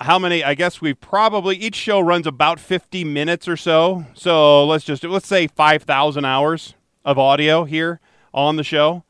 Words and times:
How 0.00 0.18
many? 0.18 0.44
I 0.44 0.54
guess 0.54 0.80
we've 0.80 1.00
probably 1.00 1.56
each 1.56 1.74
show 1.74 2.00
runs 2.00 2.26
about 2.26 2.60
50 2.60 3.02
minutes 3.04 3.48
or 3.48 3.56
so. 3.56 4.04
So 4.14 4.66
let's 4.66 4.84
just 4.84 5.02
let's 5.04 5.26
say 5.26 5.46
5,000 5.46 6.24
hours 6.24 6.74
of 7.04 7.18
audio 7.18 7.64
here 7.64 8.00
on 8.34 8.56
the 8.56 8.64
show. 8.64 9.04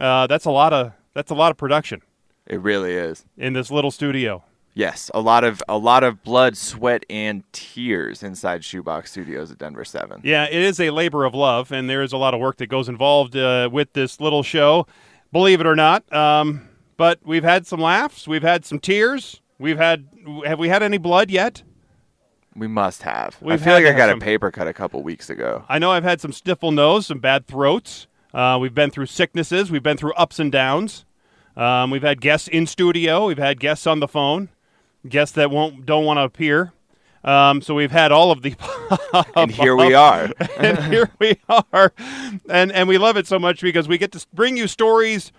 Uh, 0.00 0.26
that's 0.26 0.44
a 0.44 0.50
lot 0.50 0.72
of 0.72 0.92
that's 1.12 1.30
a 1.30 1.34
lot 1.34 1.52
of 1.52 1.56
production 1.56 2.02
It 2.46 2.60
really 2.60 2.94
is. 2.94 3.24
in 3.36 3.52
this 3.52 3.70
little 3.70 3.92
studio. 3.92 4.42
Yes, 4.76 5.08
a 5.14 5.20
lot 5.20 5.44
of 5.44 5.62
a 5.68 5.78
lot 5.78 6.02
of 6.02 6.24
blood, 6.24 6.56
sweat, 6.56 7.06
and 7.08 7.44
tears 7.52 8.24
inside 8.24 8.64
Shoebox 8.64 9.12
Studios 9.12 9.52
at 9.52 9.58
Denver 9.58 9.84
Seven. 9.84 10.20
Yeah, 10.24 10.46
it 10.50 10.60
is 10.60 10.80
a 10.80 10.90
labor 10.90 11.24
of 11.24 11.32
love, 11.32 11.70
and 11.70 11.88
there 11.88 12.02
is 12.02 12.12
a 12.12 12.16
lot 12.16 12.34
of 12.34 12.40
work 12.40 12.56
that 12.56 12.66
goes 12.66 12.88
involved 12.88 13.36
uh, 13.36 13.68
with 13.70 13.92
this 13.92 14.20
little 14.20 14.42
show, 14.42 14.88
believe 15.30 15.60
it 15.60 15.66
or 15.68 15.76
not. 15.76 16.12
Um, 16.12 16.68
but 16.96 17.20
we've 17.24 17.44
had 17.44 17.68
some 17.68 17.78
laughs, 17.78 18.26
we've 18.26 18.42
had 18.42 18.64
some 18.64 18.80
tears, 18.80 19.40
we've 19.58 19.78
had. 19.78 20.08
Have 20.46 20.58
we 20.58 20.68
had 20.68 20.82
any 20.82 20.98
blood 20.98 21.30
yet? 21.30 21.62
We 22.56 22.68
must 22.68 23.02
have. 23.02 23.36
We've 23.40 23.60
I 23.60 23.64
feel 23.64 23.74
like 23.74 23.84
I 23.84 23.92
got 23.92 24.10
some- 24.10 24.18
a 24.18 24.24
paper 24.24 24.50
cut 24.50 24.68
a 24.68 24.72
couple 24.72 25.02
weeks 25.02 25.28
ago. 25.28 25.64
I 25.68 25.78
know 25.78 25.90
I've 25.90 26.04
had 26.04 26.20
some 26.20 26.32
sniffle 26.32 26.70
nose, 26.70 27.06
some 27.06 27.18
bad 27.18 27.46
throats. 27.46 28.06
Uh, 28.32 28.58
we've 28.60 28.74
been 28.74 28.90
through 28.90 29.06
sicknesses, 29.06 29.70
we've 29.70 29.82
been 29.82 29.96
through 29.96 30.12
ups 30.14 30.38
and 30.38 30.50
downs. 30.50 31.04
Um, 31.56 31.90
we've 31.90 32.02
had 32.02 32.20
guests 32.20 32.48
in 32.48 32.66
studio, 32.66 33.26
we've 33.26 33.38
had 33.38 33.60
guests 33.60 33.86
on 33.86 34.00
the 34.00 34.08
phone, 34.08 34.48
guests 35.08 35.34
that 35.36 35.50
won't 35.50 35.86
don't 35.86 36.04
want 36.04 36.18
to 36.18 36.22
appear. 36.22 36.72
Um, 37.22 37.62
so 37.62 37.74
we've 37.74 37.92
had 37.92 38.12
all 38.12 38.30
of 38.30 38.42
the. 38.42 38.54
And 39.36 39.50
here 39.50 39.74
we 39.74 39.94
are. 39.94 40.30
and 40.58 40.78
here 40.92 41.10
we 41.18 41.38
are, 41.48 41.92
and 42.50 42.70
and 42.72 42.88
we 42.88 42.98
love 42.98 43.16
it 43.16 43.26
so 43.26 43.38
much 43.38 43.62
because 43.62 43.88
we 43.88 43.96
get 43.98 44.12
to 44.12 44.26
bring 44.32 44.56
you 44.56 44.66
stories 44.68 45.32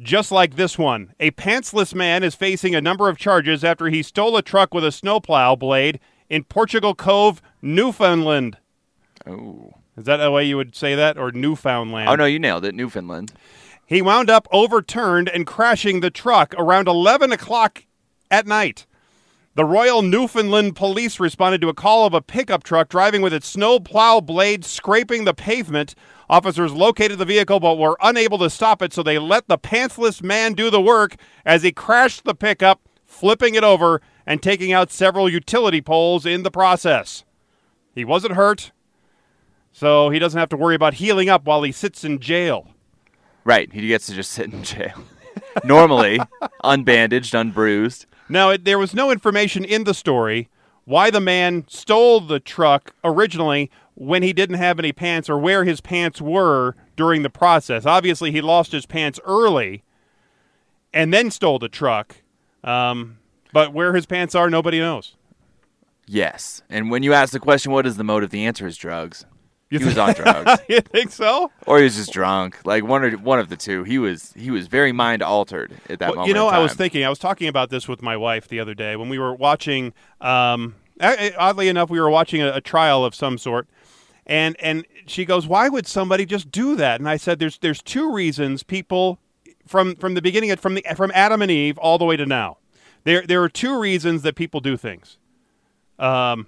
just 0.00 0.32
like 0.32 0.56
this 0.56 0.78
one. 0.78 1.12
A 1.20 1.30
pantsless 1.32 1.94
man 1.94 2.22
is 2.22 2.34
facing 2.34 2.74
a 2.74 2.80
number 2.80 3.08
of 3.08 3.18
charges 3.18 3.62
after 3.62 3.86
he 3.86 4.02
stole 4.02 4.36
a 4.36 4.42
truck 4.42 4.74
with 4.74 4.84
a 4.84 4.92
snowplow 4.92 5.56
blade 5.56 6.00
in 6.28 6.44
Portugal 6.44 6.94
Cove, 6.94 7.42
Newfoundland. 7.60 8.56
Oh. 9.26 9.74
Is 9.96 10.04
that 10.04 10.16
the 10.16 10.30
way 10.30 10.44
you 10.44 10.56
would 10.56 10.74
say 10.74 10.94
that, 10.94 11.18
or 11.18 11.30
Newfoundland? 11.30 12.08
Oh 12.08 12.16
no, 12.16 12.24
you 12.24 12.38
nailed 12.38 12.64
it. 12.64 12.74
Newfoundland. 12.74 13.32
He 13.84 14.00
wound 14.00 14.30
up 14.30 14.48
overturned 14.52 15.28
and 15.28 15.46
crashing 15.46 16.00
the 16.00 16.10
truck 16.10 16.54
around 16.56 16.88
11 16.88 17.32
o'clock 17.32 17.84
at 18.30 18.46
night. 18.46 18.86
The 19.56 19.64
Royal 19.64 20.00
Newfoundland 20.00 20.76
Police 20.76 21.18
responded 21.18 21.60
to 21.60 21.68
a 21.68 21.74
call 21.74 22.06
of 22.06 22.14
a 22.14 22.22
pickup 22.22 22.62
truck 22.62 22.88
driving 22.88 23.20
with 23.20 23.34
its 23.34 23.48
snow 23.48 23.80
plow 23.80 24.20
blade 24.20 24.64
scraping 24.64 25.24
the 25.24 25.34
pavement. 25.34 25.94
Officers 26.30 26.72
located 26.72 27.18
the 27.18 27.24
vehicle 27.24 27.58
but 27.58 27.76
were 27.76 27.96
unable 28.00 28.38
to 28.38 28.48
stop 28.48 28.82
it, 28.82 28.92
so 28.92 29.02
they 29.02 29.18
let 29.18 29.48
the 29.48 29.58
pantsless 29.58 30.22
man 30.22 30.52
do 30.52 30.70
the 30.70 30.80
work 30.80 31.16
as 31.44 31.64
he 31.64 31.72
crashed 31.72 32.22
the 32.22 32.36
pickup, 32.36 32.80
flipping 33.04 33.56
it 33.56 33.64
over 33.64 34.00
and 34.24 34.40
taking 34.40 34.72
out 34.72 34.92
several 34.92 35.28
utility 35.28 35.80
poles 35.80 36.24
in 36.24 36.44
the 36.44 36.50
process. 36.50 37.24
He 37.96 38.04
wasn't 38.04 38.34
hurt, 38.34 38.70
so 39.72 40.10
he 40.10 40.20
doesn't 40.20 40.38
have 40.38 40.48
to 40.50 40.56
worry 40.56 40.76
about 40.76 40.94
healing 40.94 41.28
up 41.28 41.46
while 41.46 41.64
he 41.64 41.72
sits 41.72 42.04
in 42.04 42.20
jail. 42.20 42.68
Right. 43.42 43.72
He 43.72 43.88
gets 43.88 44.06
to 44.06 44.14
just 44.14 44.30
sit 44.30 44.52
in 44.52 44.62
jail. 44.62 45.02
Normally, 45.64 46.20
unbandaged, 46.62 47.36
unbruised. 47.36 48.06
Now, 48.28 48.50
it, 48.50 48.64
there 48.64 48.78
was 48.78 48.94
no 48.94 49.10
information 49.10 49.64
in 49.64 49.82
the 49.82 49.94
story 49.94 50.48
why 50.84 51.10
the 51.10 51.20
man 51.20 51.64
stole 51.68 52.20
the 52.20 52.38
truck 52.38 52.94
originally 53.02 53.68
when 54.00 54.22
he 54.22 54.32
didn't 54.32 54.56
have 54.56 54.78
any 54.78 54.92
pants 54.92 55.28
or 55.28 55.36
where 55.36 55.64
his 55.64 55.82
pants 55.82 56.22
were 56.22 56.74
during 56.96 57.20
the 57.22 57.28
process. 57.28 57.84
Obviously, 57.84 58.32
he 58.32 58.40
lost 58.40 58.72
his 58.72 58.86
pants 58.86 59.20
early 59.26 59.82
and 60.94 61.12
then 61.12 61.30
stole 61.30 61.58
the 61.58 61.68
truck. 61.68 62.16
Um, 62.64 63.18
but 63.52 63.74
where 63.74 63.94
his 63.94 64.06
pants 64.06 64.34
are, 64.34 64.48
nobody 64.48 64.78
knows. 64.78 65.16
Yes. 66.06 66.62
And 66.70 66.90
when 66.90 67.02
you 67.02 67.12
ask 67.12 67.34
the 67.34 67.40
question, 67.40 67.72
what 67.72 67.86
is 67.86 67.98
the 67.98 68.04
motive? 68.04 68.30
The 68.30 68.46
answer 68.46 68.66
is 68.66 68.78
drugs. 68.78 69.26
You 69.68 69.80
he 69.80 69.84
was 69.84 69.98
on 69.98 70.14
drugs. 70.14 70.62
you 70.70 70.80
think 70.80 71.10
so? 71.12 71.52
or 71.66 71.76
he 71.76 71.84
was 71.84 71.96
just 71.96 72.10
drunk. 72.10 72.58
Like 72.64 72.82
one 72.82 73.04
or 73.04 73.10
one 73.18 73.38
of 73.38 73.50
the 73.50 73.56
two. 73.56 73.84
He 73.84 73.98
was 73.98 74.32
he 74.34 74.50
was 74.50 74.66
very 74.66 74.92
mind 74.92 75.22
altered 75.22 75.72
at 75.90 75.98
that 75.98 76.08
Well, 76.08 76.14
moment. 76.16 76.28
you 76.28 76.34
know, 76.34 76.48
I 76.48 76.58
was 76.58 76.72
thinking, 76.72 77.04
I 77.04 77.10
was 77.10 77.18
talking 77.18 77.48
about 77.48 77.68
this 77.68 77.86
with 77.86 78.00
my 78.00 78.16
wife 78.16 78.48
the 78.48 78.60
other 78.60 78.72
day 78.74 78.96
when 78.96 79.10
we 79.10 79.18
were 79.18 79.34
watching. 79.34 79.92
Um, 80.22 80.74
oddly 81.00 81.68
enough, 81.68 81.90
we 81.90 82.00
were 82.00 82.10
watching 82.10 82.40
a, 82.40 82.54
a 82.54 82.60
trial 82.60 83.04
of 83.04 83.14
some 83.14 83.38
sort, 83.38 83.68
and 84.30 84.56
and 84.60 84.86
she 85.06 85.24
goes, 85.26 85.46
"Why 85.46 85.68
would 85.68 85.86
somebody 85.86 86.24
just 86.24 86.50
do 86.50 86.76
that?" 86.76 87.00
And 87.00 87.08
I 87.08 87.16
said, 87.16 87.40
"There's 87.40 87.58
there's 87.58 87.82
two 87.82 88.10
reasons 88.12 88.62
people 88.62 89.18
from 89.66 89.96
from 89.96 90.14
the 90.14 90.22
beginning 90.22 90.54
from 90.56 90.74
the 90.74 90.86
from 90.94 91.10
Adam 91.14 91.42
and 91.42 91.50
Eve 91.50 91.76
all 91.78 91.98
the 91.98 92.04
way 92.04 92.16
to 92.16 92.24
now. 92.24 92.58
There 93.04 93.26
there 93.26 93.42
are 93.42 93.48
two 93.48 93.78
reasons 93.78 94.22
that 94.22 94.36
people 94.36 94.60
do 94.60 94.76
things. 94.76 95.18
Um, 95.98 96.46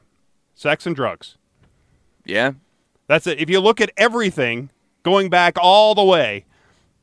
sex 0.55 0.87
and 0.87 0.97
drugs. 0.97 1.37
Yeah. 2.25 2.53
That's 3.09 3.27
it. 3.27 3.41
If 3.41 3.51
you 3.51 3.61
look 3.61 3.81
at 3.81 3.91
everything 3.97 4.71
going 5.03 5.29
back 5.29 5.59
all 5.61 5.95
the 5.95 6.05
way, 6.05 6.45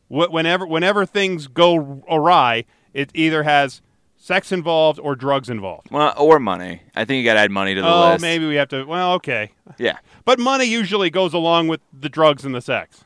wh- 0.07 0.31
whenever 0.31 0.65
whenever 0.65 1.05
things 1.05 1.47
go 1.47 2.03
awry, 2.09 2.65
it 2.93 3.11
either 3.13 3.43
has 3.43 3.81
sex 4.21 4.51
involved 4.51 4.99
or 4.99 5.15
drugs 5.15 5.49
involved. 5.49 5.89
Well, 5.89 6.13
or 6.17 6.39
money. 6.39 6.81
I 6.95 7.05
think 7.05 7.19
you 7.19 7.23
got 7.25 7.33
to 7.35 7.39
add 7.39 7.49
money 7.51 7.73
to 7.73 7.81
the 7.81 7.87
list. 7.87 7.97
oh, 7.97 8.11
list. 8.11 8.21
maybe 8.21 8.45
we 8.47 8.55
have 8.55 8.67
to. 8.69 8.83
Well, 8.83 9.13
okay, 9.13 9.51
Yeah. 9.79 9.97
but 10.25 10.37
money 10.39 10.65
usually 10.65 11.09
goes 11.09 11.33
along 11.33 11.69
with 11.69 11.79
the 11.97 12.09
drugs 12.09 12.45
and 12.45 12.53
the 12.53 12.61
sex. 12.61 13.03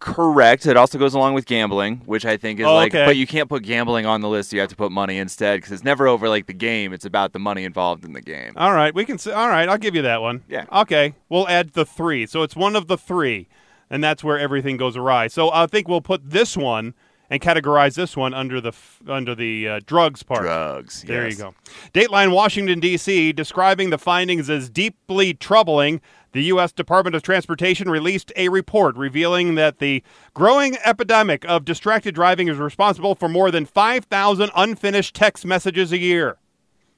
Correct. 0.00 0.66
It 0.66 0.76
also 0.76 0.98
goes 0.98 1.14
along 1.14 1.32
with 1.32 1.46
gambling, 1.46 2.02
which 2.04 2.26
I 2.26 2.36
think 2.36 2.60
is 2.60 2.66
Oh, 2.66 2.74
like, 2.74 2.94
okay. 2.94 3.06
but 3.06 3.16
you 3.16 3.26
can't 3.26 3.48
put 3.48 3.62
gambling 3.62 4.04
on 4.04 4.20
the 4.20 4.28
list. 4.28 4.52
You 4.52 4.60
have 4.60 4.68
to 4.68 4.76
put 4.76 4.92
money 4.92 5.16
instead 5.16 5.56
because 5.58 5.72
it's 5.72 5.84
never 5.84 6.06
over 6.06 6.28
like 6.28 6.46
the 6.46 6.52
game. 6.52 6.92
It's 6.92 7.06
about 7.06 7.32
the 7.32 7.38
money 7.38 7.64
involved 7.64 8.04
in 8.04 8.12
the 8.12 8.20
game. 8.20 8.52
All 8.56 8.74
right, 8.74 8.94
we 8.94 9.06
can. 9.06 9.16
Say, 9.16 9.32
all 9.32 9.48
right, 9.48 9.66
I'll 9.66 9.78
give 9.78 9.94
you 9.94 10.02
that 10.02 10.20
one. 10.20 10.42
Yeah. 10.46 10.66
Okay, 10.70 11.14
we'll 11.30 11.48
add 11.48 11.70
the 11.72 11.86
three. 11.86 12.26
So 12.26 12.42
it's 12.42 12.54
one 12.54 12.76
of 12.76 12.86
the 12.86 12.98
three, 12.98 13.48
and 13.88 14.04
that's 14.04 14.22
where 14.22 14.38
everything 14.38 14.76
goes 14.76 14.94
awry. 14.94 15.28
So 15.28 15.50
I 15.50 15.66
think 15.66 15.88
we'll 15.88 16.02
put 16.02 16.28
this 16.28 16.54
one 16.54 16.92
and 17.30 17.40
categorize 17.40 17.94
this 17.94 18.16
one 18.16 18.34
under 18.34 18.60
the 18.60 18.72
under 19.08 19.34
the 19.34 19.68
uh, 19.68 19.80
drugs 19.86 20.22
part. 20.22 20.42
Drugs. 20.42 21.02
There 21.02 21.26
yes. 21.26 21.38
you 21.38 21.44
go. 21.44 21.54
Dateline 21.92 22.32
Washington, 22.32 22.80
D.C., 22.80 23.32
describing 23.32 23.90
the 23.90 23.98
findings 23.98 24.50
as 24.50 24.68
deeply 24.68 25.34
troubling. 25.34 26.00
The 26.32 26.42
U.S. 26.44 26.72
Department 26.72 27.14
of 27.14 27.22
Transportation 27.22 27.88
released 27.88 28.32
a 28.34 28.48
report 28.48 28.96
revealing 28.96 29.54
that 29.54 29.78
the 29.78 30.02
growing 30.34 30.76
epidemic 30.84 31.44
of 31.44 31.64
distracted 31.64 32.12
driving 32.16 32.48
is 32.48 32.58
responsible 32.58 33.14
for 33.14 33.28
more 33.28 33.52
than 33.52 33.64
5,000 33.64 34.50
unfinished 34.56 35.14
text 35.14 35.46
messages 35.46 35.92
a 35.92 35.98
year. 35.98 36.38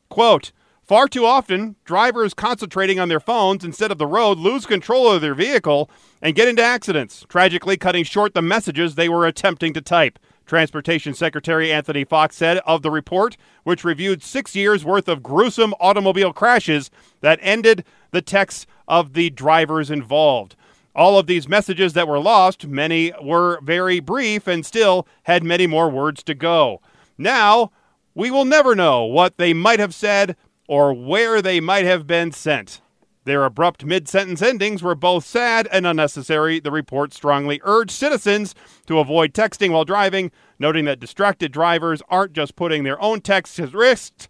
Quote, 0.09 0.53
Far 0.87 1.09
too 1.09 1.27
often, 1.27 1.75
drivers 1.85 2.33
concentrating 2.33 3.01
on 3.01 3.09
their 3.09 3.19
phones 3.19 3.65
instead 3.65 3.91
of 3.91 3.99
the 3.99 4.07
road 4.07 4.39
lose 4.39 4.67
control 4.67 5.11
of 5.11 5.21
their 5.21 5.35
vehicle 5.35 5.91
and 6.23 6.37
get 6.37 6.47
into 6.47 6.63
accidents, 6.63 7.27
tragically 7.29 7.77
cutting 7.77 8.05
short 8.05 8.35
the 8.35 8.43
messages 8.43 8.95
they 8.95 9.09
were 9.09 9.27
attempting 9.27 9.75
to 9.75 9.81
type. 9.81 10.17
Transportation 10.47 11.13
Secretary 11.13 11.73
Anthony 11.73 12.05
Foxx 12.05 12.37
said 12.37 12.59
of 12.59 12.83
the 12.83 12.93
report, 12.93 13.37
which 13.65 13.83
reviewed 13.83 14.23
six 14.23 14.55
years 14.55 14.85
worth 14.85 15.09
of 15.09 15.25
gruesome 15.25 15.75
automobile 15.81 16.33
crashes 16.33 16.89
that 17.21 17.41
ended 17.43 17.85
the 18.13 18.23
texts 18.23 18.65
of 18.87 19.15
the 19.15 19.31
drivers 19.31 19.91
involved. 19.91 20.55
All 20.95 21.19
of 21.19 21.27
these 21.27 21.49
messages 21.49 21.95
that 21.95 22.07
were 22.07 22.21
lost, 22.21 22.69
many 22.69 23.13
were 23.21 23.59
very 23.61 23.99
brief 23.99 24.47
and 24.47 24.65
still 24.65 25.09
had 25.25 25.43
many 25.43 25.67
more 25.67 25.91
words 25.91 26.23
to 26.23 26.35
go. 26.35 26.81
Now, 27.19 27.73
we 28.15 28.31
will 28.31 28.45
never 28.45 28.77
know 28.77 29.03
what 29.03 29.37
they 29.37 29.53
might 29.53 29.81
have 29.81 29.95
said 29.95 30.37
or 30.69 30.93
where 30.93 31.41
they 31.41 31.61
might 31.61 31.85
have 31.85 32.07
been 32.07 32.33
sent. 32.33 32.81
Their 33.25 33.45
abrupt 33.45 33.85
mid 33.85 34.07
sentence 34.09 34.41
endings 34.41 34.85
were 34.85 34.95
both 34.95 35.25
sad 35.25 35.69
and 35.73 35.85
unnecessary. 35.85 36.61
The 36.61 36.71
report 36.71 37.13
strongly 37.13 37.61
urged 37.65 37.91
citizens 37.91 38.55
to 38.87 39.01
avoid 39.01 39.35
texting 39.35 39.73
while 39.73 39.85
driving, 39.85 40.31
noting 40.61 40.85
that 40.85 41.01
distracted 41.01 41.51
drivers 41.51 42.03
aren't 42.09 42.35
just 42.35 42.55
putting 42.55 42.85
their 42.85 43.03
own 43.03 43.21
texts 43.21 43.59
at 43.59 43.75
risk. 43.75 44.29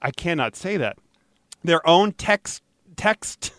I 0.00 0.10
cannot 0.10 0.56
say 0.56 0.78
that. 0.78 0.96
Their 1.62 1.86
own 1.86 2.12
text 2.12 2.62
texts 2.96 3.50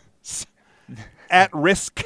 at 1.29 1.53
risk, 1.53 2.03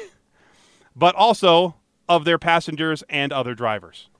but 0.94 1.14
also 1.14 1.76
of 2.10 2.26
their 2.26 2.38
passengers 2.38 3.02
and 3.08 3.32
other 3.32 3.54
drivers. 3.54 4.10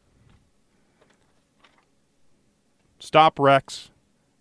Stop 2.99 3.39
wrecks, 3.39 3.91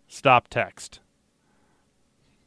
stop 0.07 0.47
text. 0.47 1.01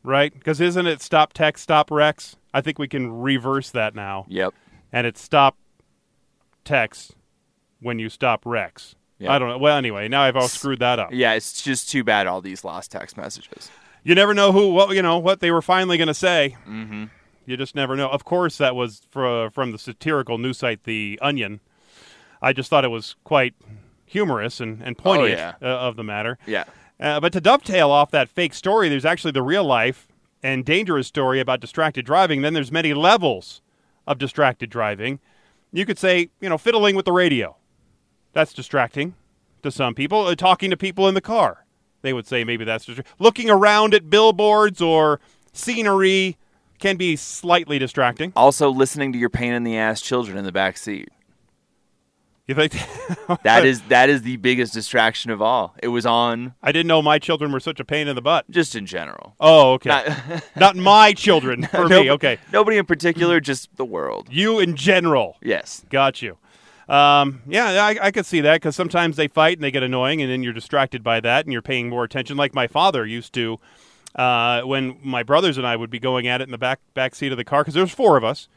Right? 0.02 0.32
Because 0.32 0.60
isn't 0.60 0.86
it 0.86 1.00
stop 1.00 1.32
text, 1.32 1.62
stop 1.62 1.90
wrecks? 1.90 2.36
I 2.52 2.60
think 2.60 2.78
we 2.78 2.88
can 2.88 3.20
reverse 3.20 3.70
that 3.70 3.94
now. 3.94 4.26
Yep. 4.28 4.54
And 4.92 5.06
it's 5.06 5.20
stop 5.20 5.56
text 6.64 7.14
when 7.80 7.98
you 7.98 8.08
stop 8.08 8.44
wrecks. 8.44 8.94
Yeah. 9.18 9.32
I 9.32 9.38
don't 9.38 9.48
know. 9.48 9.58
Well, 9.58 9.76
anyway, 9.76 10.08
now 10.08 10.22
I've 10.22 10.36
all 10.36 10.48
screwed 10.48 10.80
that 10.80 10.98
up. 10.98 11.10
Yeah, 11.12 11.34
it's 11.34 11.62
just 11.62 11.88
too 11.88 12.02
bad 12.02 12.26
all 12.26 12.40
these 12.40 12.64
lost 12.64 12.90
text 12.90 13.16
messages. 13.16 13.70
You 14.02 14.16
never 14.16 14.34
know 14.34 14.50
who, 14.50 14.72
what 14.72 14.94
you 14.96 15.02
know, 15.02 15.18
what 15.18 15.38
they 15.38 15.52
were 15.52 15.62
finally 15.62 15.96
going 15.96 16.08
to 16.08 16.14
say. 16.14 16.56
Mm-hmm. 16.66 17.04
You 17.46 17.56
just 17.56 17.74
never 17.76 17.94
know. 17.96 18.08
Of 18.08 18.24
course, 18.24 18.58
that 18.58 18.74
was 18.74 19.02
fro- 19.10 19.50
from 19.50 19.70
the 19.72 19.78
satirical 19.78 20.38
news 20.38 20.58
site 20.58 20.84
The 20.84 21.18
Onion. 21.22 21.60
I 22.40 22.52
just 22.52 22.68
thought 22.68 22.84
it 22.84 22.88
was 22.88 23.14
quite 23.22 23.54
humorous 24.04 24.60
and, 24.60 24.82
and 24.82 24.98
poignant 24.98 25.38
yeah. 25.38 25.54
uh, 25.62 25.66
of 25.66 25.96
the 25.96 26.04
matter. 26.04 26.38
Yeah. 26.46 26.64
Uh, 27.00 27.20
but 27.20 27.32
to 27.32 27.40
dovetail 27.40 27.90
off 27.90 28.10
that 28.10 28.28
fake 28.28 28.54
story, 28.54 28.88
there's 28.88 29.04
actually 29.04 29.32
the 29.32 29.42
real 29.42 29.64
life 29.64 30.08
and 30.42 30.64
dangerous 30.64 31.06
story 31.06 31.40
about 31.40 31.60
distracted 31.60 32.04
driving. 32.04 32.42
Then 32.42 32.54
there's 32.54 32.72
many 32.72 32.94
levels 32.94 33.60
of 34.06 34.18
distracted 34.18 34.70
driving. 34.70 35.20
You 35.72 35.86
could 35.86 35.98
say, 35.98 36.30
you 36.40 36.48
know, 36.48 36.58
fiddling 36.58 36.96
with 36.96 37.04
the 37.04 37.12
radio. 37.12 37.56
That's 38.32 38.52
distracting 38.52 39.14
to 39.62 39.70
some 39.70 39.94
people. 39.94 40.26
Uh, 40.26 40.34
talking 40.34 40.70
to 40.70 40.76
people 40.76 41.08
in 41.08 41.14
the 41.14 41.20
car. 41.20 41.64
They 42.02 42.12
would 42.12 42.26
say 42.26 42.44
maybe 42.44 42.64
that's 42.64 42.86
distra- 42.86 43.04
looking 43.18 43.48
around 43.48 43.94
at 43.94 44.10
billboards 44.10 44.80
or 44.80 45.20
scenery 45.52 46.36
can 46.78 46.96
be 46.96 47.14
slightly 47.14 47.78
distracting. 47.78 48.32
Also, 48.34 48.68
listening 48.68 49.12
to 49.12 49.18
your 49.18 49.30
pain 49.30 49.52
in 49.52 49.62
the 49.62 49.76
ass 49.76 50.00
children 50.00 50.36
in 50.36 50.44
the 50.44 50.52
back 50.52 50.76
seat. 50.76 51.08
You 52.52 52.68
think 52.68 52.72
That 53.44 53.64
is 53.64 53.80
that 53.82 54.10
is 54.10 54.22
the 54.22 54.36
biggest 54.36 54.74
distraction 54.74 55.30
of 55.30 55.40
all. 55.40 55.74
It 55.82 55.88
was 55.88 56.04
on 56.04 56.54
I 56.62 56.70
didn't 56.72 56.86
know 56.88 57.00
my 57.00 57.18
children 57.18 57.50
were 57.50 57.60
such 57.60 57.80
a 57.80 57.84
pain 57.84 58.08
in 58.08 58.14
the 58.14 58.20
butt. 58.22 58.50
just 58.50 58.74
in 58.76 58.84
general. 58.84 59.34
Oh, 59.40 59.72
okay. 59.74 59.88
Not, 59.88 60.44
Not 60.56 60.76
my 60.76 61.12
children 61.14 61.62
for 61.66 61.82
Nobody- 61.84 62.02
me. 62.04 62.10
Okay. 62.10 62.38
Nobody 62.52 62.76
in 62.76 62.84
particular, 62.86 63.40
just 63.40 63.74
the 63.76 63.84
world. 63.86 64.28
You 64.30 64.58
in 64.58 64.76
general. 64.76 65.36
Yes. 65.42 65.84
Got 65.88 66.20
you. 66.20 66.36
Um, 66.88 67.40
yeah, 67.46 67.84
I, 67.84 67.96
I 68.02 68.10
could 68.10 68.26
see 68.26 68.42
that 68.42 68.56
because 68.56 68.76
sometimes 68.76 69.16
they 69.16 69.28
fight 69.28 69.56
and 69.56 69.64
they 69.64 69.70
get 69.70 69.82
annoying, 69.82 70.20
and 70.20 70.30
then 70.30 70.42
you're 70.42 70.52
distracted 70.52 71.02
by 71.02 71.20
that, 71.20 71.46
and 71.46 71.52
you're 71.52 71.62
paying 71.62 71.88
more 71.88 72.04
attention. 72.04 72.36
Like 72.36 72.54
my 72.54 72.66
father 72.66 73.06
used 73.06 73.32
to, 73.34 73.58
uh, 74.16 74.60
when 74.62 74.98
my 75.02 75.22
brothers 75.22 75.56
and 75.56 75.66
I 75.66 75.76
would 75.76 75.88
be 75.90 76.00
going 76.00 76.26
at 76.26 76.40
it 76.42 76.44
in 76.44 76.50
the 76.50 76.58
back 76.58 76.80
back 76.92 77.14
seat 77.14 77.32
of 77.32 77.38
the 77.38 77.44
car 77.44 77.62
because 77.62 77.72
there's 77.72 77.92
four 77.92 78.18
of 78.18 78.24
us, 78.24 78.48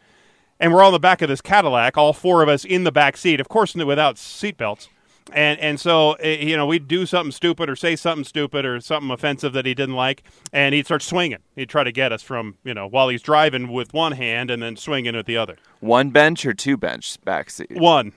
and 0.60 0.74
we're 0.74 0.84
on 0.84 0.94
the 0.94 1.00
back 1.00 1.22
of 1.22 1.30
this 1.30 1.42
Cadillac, 1.42 1.98
all 1.98 2.14
four 2.14 2.42
of 2.42 2.50
us 2.50 2.66
in 2.66 2.84
the 2.84 2.92
back 2.92 3.18
seat, 3.18 3.40
of 3.40 3.50
course, 3.50 3.76
without 3.76 4.16
seatbelts. 4.16 4.88
And 5.34 5.60
and 5.60 5.80
so 5.80 6.14
eh, 6.14 6.36
you 6.46 6.56
know 6.56 6.68
we'd 6.68 6.88
do 6.88 7.08
something 7.08 7.32
stupid 7.32 7.68
or 7.68 7.76
say 7.76 7.96
something 7.96 8.24
stupid 8.24 8.64
or 8.64 8.80
something 8.80 9.10
offensive 9.10 9.54
that 9.54 9.66
he 9.66 9.74
didn't 9.74 9.96
like, 9.96 10.24
and 10.54 10.76
he'd 10.76 10.86
start 10.86 11.02
swinging. 11.02 11.40
He'd 11.56 11.68
try 11.68 11.84
to 11.84 11.92
get 11.92 12.12
us 12.12 12.22
from 12.22 12.58
you 12.64 12.76
know 12.76 12.86
while 12.88 13.10
he's 13.10 13.24
driving 13.24 13.72
with 13.72 13.92
one 13.92 14.12
hand 14.12 14.52
and 14.52 14.62
then 14.62 14.76
swinging 14.76 15.16
with 15.16 15.26
the 15.26 15.36
other. 15.36 15.58
One 15.80 16.12
bench 16.12 16.46
or 16.46 16.54
two 16.54 16.78
bench 16.78 17.18
back 17.24 17.50
seat. 17.50 17.72
One. 17.72 18.14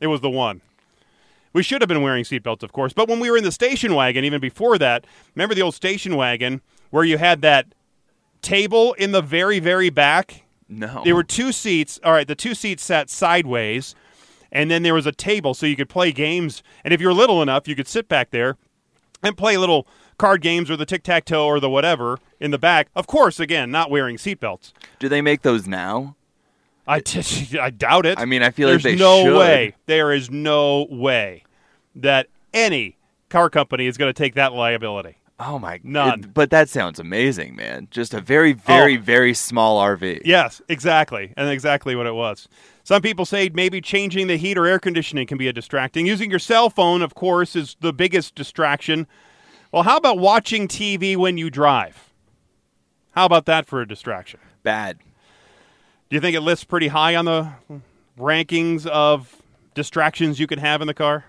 It 0.00 0.08
was 0.08 0.20
the 0.20 0.30
one. 0.30 0.60
We 1.52 1.62
should 1.62 1.82
have 1.82 1.88
been 1.88 2.02
wearing 2.02 2.24
seatbelts, 2.24 2.62
of 2.62 2.72
course. 2.72 2.92
But 2.92 3.08
when 3.08 3.18
we 3.18 3.30
were 3.30 3.36
in 3.36 3.44
the 3.44 3.52
station 3.52 3.94
wagon, 3.94 4.24
even 4.24 4.40
before 4.40 4.78
that, 4.78 5.06
remember 5.34 5.54
the 5.54 5.62
old 5.62 5.74
station 5.74 6.14
wagon 6.14 6.60
where 6.90 7.04
you 7.04 7.18
had 7.18 7.42
that 7.42 7.66
table 8.40 8.92
in 8.94 9.12
the 9.12 9.20
very, 9.20 9.58
very 9.58 9.90
back? 9.90 10.44
No. 10.70 11.02
There 11.04 11.14
were 11.16 11.24
two 11.24 11.52
seats. 11.52 11.98
All 12.04 12.12
right, 12.12 12.26
the 12.28 12.34
two 12.36 12.54
seats 12.54 12.84
sat 12.84 13.10
sideways, 13.10 13.94
and 14.52 14.70
then 14.70 14.82
there 14.82 14.94
was 14.94 15.04
a 15.06 15.12
table 15.12 15.52
so 15.52 15.66
you 15.66 15.76
could 15.76 15.88
play 15.88 16.12
games. 16.12 16.62
And 16.84 16.94
if 16.94 17.00
you're 17.00 17.12
little 17.12 17.42
enough, 17.42 17.66
you 17.66 17.74
could 17.74 17.88
sit 17.88 18.08
back 18.08 18.30
there 18.30 18.56
and 19.22 19.36
play 19.36 19.56
little 19.56 19.86
card 20.16 20.42
games 20.42 20.70
or 20.70 20.76
the 20.76 20.86
tic 20.86 21.02
tac 21.02 21.24
toe 21.24 21.46
or 21.46 21.58
the 21.60 21.68
whatever 21.68 22.18
in 22.38 22.50
the 22.52 22.58
back. 22.58 22.88
Of 22.94 23.06
course, 23.06 23.40
again, 23.40 23.70
not 23.70 23.90
wearing 23.90 24.16
seatbelts. 24.16 24.72
Do 24.98 25.08
they 25.08 25.20
make 25.20 25.42
those 25.42 25.66
now? 25.66 26.14
I, 26.86 27.00
t- 27.00 27.58
I 27.60 27.70
doubt 27.70 28.06
it. 28.06 28.18
I 28.18 28.24
mean, 28.24 28.42
I 28.42 28.50
feel 28.50 28.68
There's 28.68 28.84
like 28.84 28.96
they 28.96 29.02
no 29.02 29.24
should. 29.24 29.38
way. 29.38 29.74
There 29.86 30.12
is 30.12 30.30
no 30.30 30.86
way 30.90 31.44
that 31.96 32.28
any 32.54 32.96
car 33.28 33.50
company 33.50 33.86
is 33.86 33.96
going 33.96 34.08
to 34.12 34.16
take 34.16 34.34
that 34.34 34.52
liability. 34.52 35.16
Oh 35.42 35.58
my 35.58 35.80
None. 35.82 36.20
it- 36.20 36.34
but 36.34 36.50
that 36.50 36.68
sounds 36.68 36.98
amazing, 37.00 37.56
man. 37.56 37.88
Just 37.90 38.12
a 38.12 38.20
very, 38.20 38.52
very, 38.52 38.98
Oh. 38.98 39.00
very 39.00 39.32
small 39.32 39.78
RV. 39.78 40.20
Yes, 40.24 40.60
exactly, 40.68 41.32
and 41.36 41.48
exactly 41.48 41.96
what 41.96 42.06
it 42.06 42.14
was. 42.14 42.46
Some 42.84 43.00
people 43.00 43.24
say 43.24 43.48
maybe 43.52 43.80
changing 43.80 44.26
the 44.26 44.36
heat 44.36 44.58
or 44.58 44.66
air 44.66 44.78
conditioning 44.78 45.26
can 45.26 45.38
be 45.38 45.48
a 45.48 45.52
distracting. 45.52 46.06
Using 46.06 46.28
your 46.28 46.38
cell 46.38 46.68
phone, 46.68 47.00
of 47.00 47.14
course, 47.14 47.56
is 47.56 47.76
the 47.80 47.92
biggest 47.92 48.34
distraction. 48.34 49.06
Well, 49.72 49.84
how 49.84 49.96
about 49.96 50.18
watching 50.18 50.68
TV 50.68 51.16
when 51.16 51.38
you 51.38 51.48
drive? 51.48 52.10
How 53.12 53.24
about 53.24 53.46
that 53.46 53.66
for 53.66 53.80
a 53.80 53.88
distraction? 53.88 54.40
Bad. 54.62 54.98
Do 56.10 56.16
you 56.16 56.20
think 56.20 56.36
it 56.36 56.40
lists 56.40 56.64
pretty 56.64 56.88
high 56.88 57.14
on 57.16 57.24
the 57.24 57.52
rankings 58.18 58.86
of 58.86 59.36
distractions 59.74 60.38
you 60.40 60.46
can 60.46 60.58
have 60.58 60.80
in 60.80 60.86
the 60.86 60.94
car? 60.94 61.24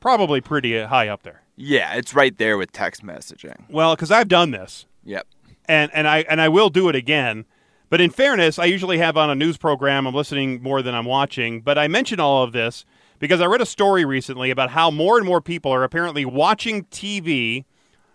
Probably 0.00 0.40
pretty 0.40 0.80
high 0.82 1.08
up 1.08 1.22
there. 1.22 1.41
Yeah, 1.56 1.94
it's 1.94 2.14
right 2.14 2.36
there 2.38 2.56
with 2.58 2.72
text 2.72 3.04
messaging. 3.04 3.64
Well, 3.68 3.94
because 3.94 4.10
I've 4.10 4.28
done 4.28 4.50
this, 4.52 4.86
Yep. 5.04 5.26
and 5.66 5.90
and 5.94 6.08
I 6.08 6.18
and 6.28 6.40
I 6.40 6.48
will 6.48 6.70
do 6.70 6.88
it 6.88 6.96
again. 6.96 7.44
But 7.90 8.00
in 8.00 8.08
fairness, 8.10 8.58
I 8.58 8.64
usually 8.64 8.96
have 8.98 9.18
on 9.18 9.28
a 9.28 9.34
news 9.34 9.58
program. 9.58 10.06
I'm 10.06 10.14
listening 10.14 10.62
more 10.62 10.80
than 10.80 10.94
I'm 10.94 11.04
watching. 11.04 11.60
But 11.60 11.76
I 11.76 11.88
mention 11.88 12.20
all 12.20 12.42
of 12.42 12.52
this 12.52 12.86
because 13.18 13.42
I 13.42 13.44
read 13.44 13.60
a 13.60 13.66
story 13.66 14.04
recently 14.06 14.50
about 14.50 14.70
how 14.70 14.90
more 14.90 15.18
and 15.18 15.26
more 15.26 15.42
people 15.42 15.70
are 15.72 15.84
apparently 15.84 16.24
watching 16.24 16.84
TV. 16.86 17.66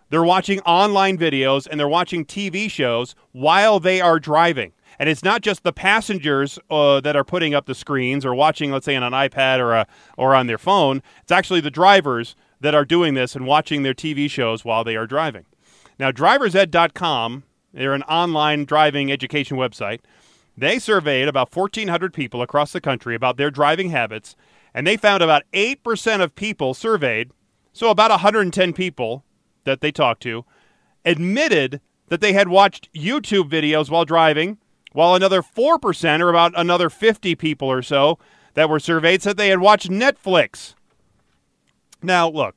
They're 0.10 0.23
watching 0.23 0.62
online 0.62 1.18
videos 1.19 1.68
and 1.69 1.80
they're 1.80 1.88
watching 1.88 2.26
TV 2.26 2.71
shows 2.71 3.14
while 3.33 3.80
they 3.80 4.02
are 4.02 4.19
driving. 4.19 4.71
And 4.97 5.09
it's 5.09 5.23
not 5.23 5.42
just 5.42 5.62
the 5.62 5.73
passengers 5.73 6.57
uh, 6.71 7.02
that 7.02 7.16
are 7.16 7.23
putting 7.26 7.54
up 7.54 7.68
the 7.68 7.76
screens 7.76 8.26
or 8.26 8.33
watching, 8.33 8.71
let's 8.71 8.85
say, 8.85 8.95
on 8.95 9.04
an 9.04 9.14
iPad 9.14 9.59
or 9.59 9.73
a, 9.73 9.88
or 10.18 10.33
on 10.33 10.47
their 10.47 10.57
phone. 10.57 11.04
It's 11.21 11.31
actually 11.31 11.59
the 11.62 11.69
drivers 11.69 12.35
that 12.59 12.76
are 12.76 12.85
doing 12.85 13.14
this 13.14 13.35
and 13.35 13.45
watching 13.45 13.83
their 13.83 13.94
TV 13.94 14.30
shows 14.30 14.66
while 14.66 14.83
they 14.83 14.95
are 14.95 15.07
driving. 15.07 15.45
Now, 15.99 16.11
driversed.com, 16.11 17.44
they're 17.73 17.94
an 17.94 18.04
online 18.04 18.66
driving 18.66 19.11
education 19.11 19.57
website. 19.57 19.99
They 20.56 20.80
surveyed 20.80 21.28
about 21.28 21.56
1,400 21.56 22.14
people 22.14 22.42
across 22.42 22.71
the 22.71 22.81
country 22.81 23.16
about 23.16 23.37
their 23.37 23.52
driving 23.52 23.92
habits, 23.92 24.35
and 24.73 24.85
they 24.85 24.97
found 24.97 25.21
about 25.21 25.44
8% 25.54 26.21
of 26.21 26.35
people 26.35 26.73
surveyed, 26.73 27.31
so 27.73 27.90
about 27.90 28.11
110 28.11 28.73
people 28.73 29.23
that 29.66 29.81
they 29.81 29.92
talked 29.92 30.23
to, 30.23 30.45
admitted 31.06 31.81
that 32.07 32.21
they 32.21 32.33
had 32.33 32.47
watched 32.47 32.92
YouTube 32.94 33.49
videos 33.49 33.90
while 33.90 34.06
driving, 34.06 34.57
while 34.94 35.14
another 35.14 35.42
4%, 35.42 36.21
or 36.21 36.30
about 36.30 36.54
another 36.56 36.90
50 36.90 37.35
people 37.35 37.68
or 37.68 37.81
so 37.81 38.18
that 38.56 38.69
were 38.69 38.80
surveyed, 38.80 39.21
said 39.21 39.37
they 39.37 39.49
had 39.49 39.59
watched 39.59 39.90
Netflix. 39.90 40.73
Now, 42.01 42.30
look, 42.30 42.56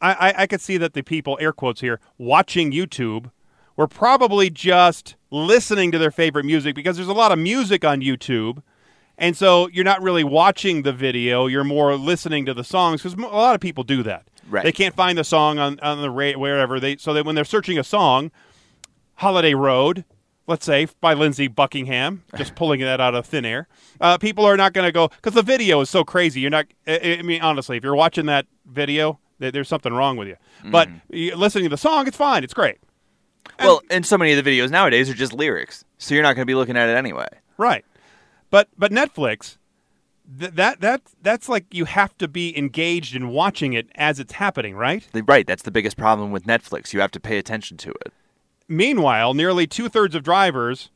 I, 0.00 0.12
I, 0.12 0.34
I 0.42 0.46
could 0.46 0.60
see 0.60 0.76
that 0.78 0.94
the 0.94 1.02
people, 1.02 1.38
air 1.40 1.52
quotes 1.52 1.80
here, 1.80 2.00
watching 2.18 2.72
YouTube 2.72 3.30
were 3.76 3.86
probably 3.86 4.50
just 4.50 5.16
listening 5.30 5.92
to 5.92 5.98
their 5.98 6.10
favorite 6.10 6.44
music 6.44 6.74
because 6.74 6.96
there's 6.96 7.08
a 7.08 7.14
lot 7.14 7.32
of 7.32 7.38
music 7.38 7.84
on 7.84 8.00
YouTube. 8.00 8.62
And 9.16 9.36
so 9.36 9.68
you're 9.68 9.84
not 9.84 10.02
really 10.02 10.24
watching 10.24 10.82
the 10.82 10.92
video, 10.92 11.46
you're 11.46 11.64
more 11.64 11.94
listening 11.94 12.46
to 12.46 12.54
the 12.54 12.64
songs 12.64 13.02
because 13.02 13.18
a 13.18 13.26
lot 13.26 13.54
of 13.54 13.60
people 13.60 13.84
do 13.84 14.02
that. 14.02 14.26
Right. 14.48 14.64
They 14.64 14.72
can't 14.72 14.94
find 14.94 15.16
the 15.16 15.24
song 15.24 15.58
on, 15.58 15.78
on 15.80 16.00
the 16.00 16.10
rate 16.10 16.38
wherever 16.38 16.80
they 16.80 16.96
so 16.96 17.12
that 17.12 17.24
when 17.24 17.34
they're 17.34 17.44
searching 17.44 17.78
a 17.78 17.84
song, 17.84 18.30
Holiday 19.16 19.54
Road, 19.54 20.04
let's 20.46 20.66
say 20.66 20.86
by 21.00 21.14
Lindsey 21.14 21.48
Buckingham, 21.48 22.24
just 22.36 22.54
pulling 22.54 22.80
that 22.80 23.00
out 23.00 23.14
of 23.14 23.26
thin 23.26 23.44
air. 23.44 23.68
Uh, 24.00 24.18
people 24.18 24.44
are 24.44 24.56
not 24.56 24.72
going 24.72 24.86
to 24.86 24.92
go 24.92 25.08
because 25.08 25.34
the 25.34 25.42
video 25.42 25.80
is 25.80 25.90
so 25.90 26.04
crazy. 26.04 26.40
You're 26.40 26.50
not. 26.50 26.66
I, 26.86 27.18
I 27.20 27.22
mean, 27.22 27.42
honestly, 27.42 27.76
if 27.76 27.84
you're 27.84 27.94
watching 27.96 28.26
that 28.26 28.46
video, 28.66 29.18
th- 29.40 29.52
there's 29.52 29.68
something 29.68 29.92
wrong 29.92 30.16
with 30.16 30.28
you. 30.28 30.36
But 30.64 30.88
you 31.08 31.34
listening 31.36 31.64
to 31.64 31.70
the 31.70 31.78
song, 31.78 32.06
it's 32.06 32.16
fine. 32.16 32.44
It's 32.44 32.54
great. 32.54 32.78
Well, 33.58 33.82
and 33.90 34.04
so 34.06 34.16
many 34.16 34.32
of 34.32 34.42
the 34.42 34.50
videos 34.50 34.70
nowadays 34.70 35.10
are 35.10 35.14
just 35.14 35.32
lyrics, 35.32 35.84
so 35.98 36.14
you're 36.14 36.22
not 36.22 36.34
going 36.34 36.42
to 36.42 36.50
be 36.50 36.54
looking 36.54 36.76
at 36.76 36.88
it 36.88 36.96
anyway. 36.96 37.28
Right. 37.56 37.84
But 38.50 38.68
but 38.76 38.90
Netflix, 38.90 39.56
th- 40.38 40.52
that 40.52 40.80
that 40.80 41.02
that's 41.22 41.48
like 41.48 41.72
you 41.72 41.84
have 41.84 42.16
to 42.18 42.28
be 42.28 42.56
engaged 42.56 43.14
in 43.14 43.28
watching 43.28 43.72
it 43.72 43.88
as 43.94 44.18
it's 44.18 44.34
happening, 44.34 44.74
right? 44.76 45.06
Right, 45.26 45.46
that's 45.46 45.62
the 45.62 45.70
biggest 45.70 45.96
problem 45.96 46.30
with 46.32 46.44
Netflix. 46.44 46.92
You 46.92 47.00
have 47.00 47.10
to 47.12 47.20
pay 47.20 47.38
attention 47.38 47.76
to 47.78 47.90
it. 47.90 48.12
Meanwhile, 48.70 49.34
nearly 49.34 49.66
two 49.66 49.88
thirds 49.88 50.14
of 50.14 50.22
drivers, 50.22 50.90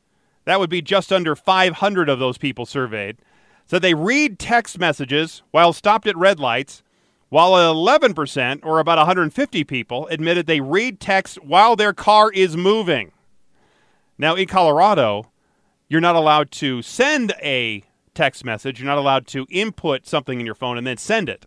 that 0.45 0.61
would 0.61 0.69
be 0.69 0.81
just 0.81 1.11
under 1.11 1.35
500 1.35 2.07
of 2.07 2.19
those 2.19 2.37
people 2.37 2.65
surveyed, 2.65 3.17
said 3.65 3.81
they 3.81 3.93
read 3.93 4.39
text 4.39 4.79
messages 4.79 5.43
while 5.51 5.73
stopped 5.73 6.07
at 6.07 6.15
red 6.15 6.39
lights, 6.39 6.83
while 7.27 7.51
11%, 7.51 8.59
or 8.63 8.79
about 8.79 8.97
150 8.97 9.65
people, 9.65 10.07
admitted 10.07 10.47
they 10.47 10.61
read 10.61 11.01
text 11.01 11.43
while 11.43 11.75
their 11.75 11.91
car 11.91 12.31
is 12.31 12.55
moving. 12.55 13.11
Now, 14.17 14.35
in 14.35 14.47
Colorado, 14.47 15.31
you're 15.89 15.99
not 15.99 16.15
allowed 16.15 16.51
to 16.51 16.81
send 16.81 17.33
a 17.43 17.83
text 18.13 18.45
message. 18.45 18.79
You're 18.79 18.87
not 18.87 18.97
allowed 18.97 19.27
to 19.27 19.45
input 19.49 20.07
something 20.07 20.39
in 20.39 20.45
your 20.45 20.55
phone 20.55 20.77
and 20.77 20.87
then 20.87 20.95
send 20.95 21.27
it. 21.27 21.45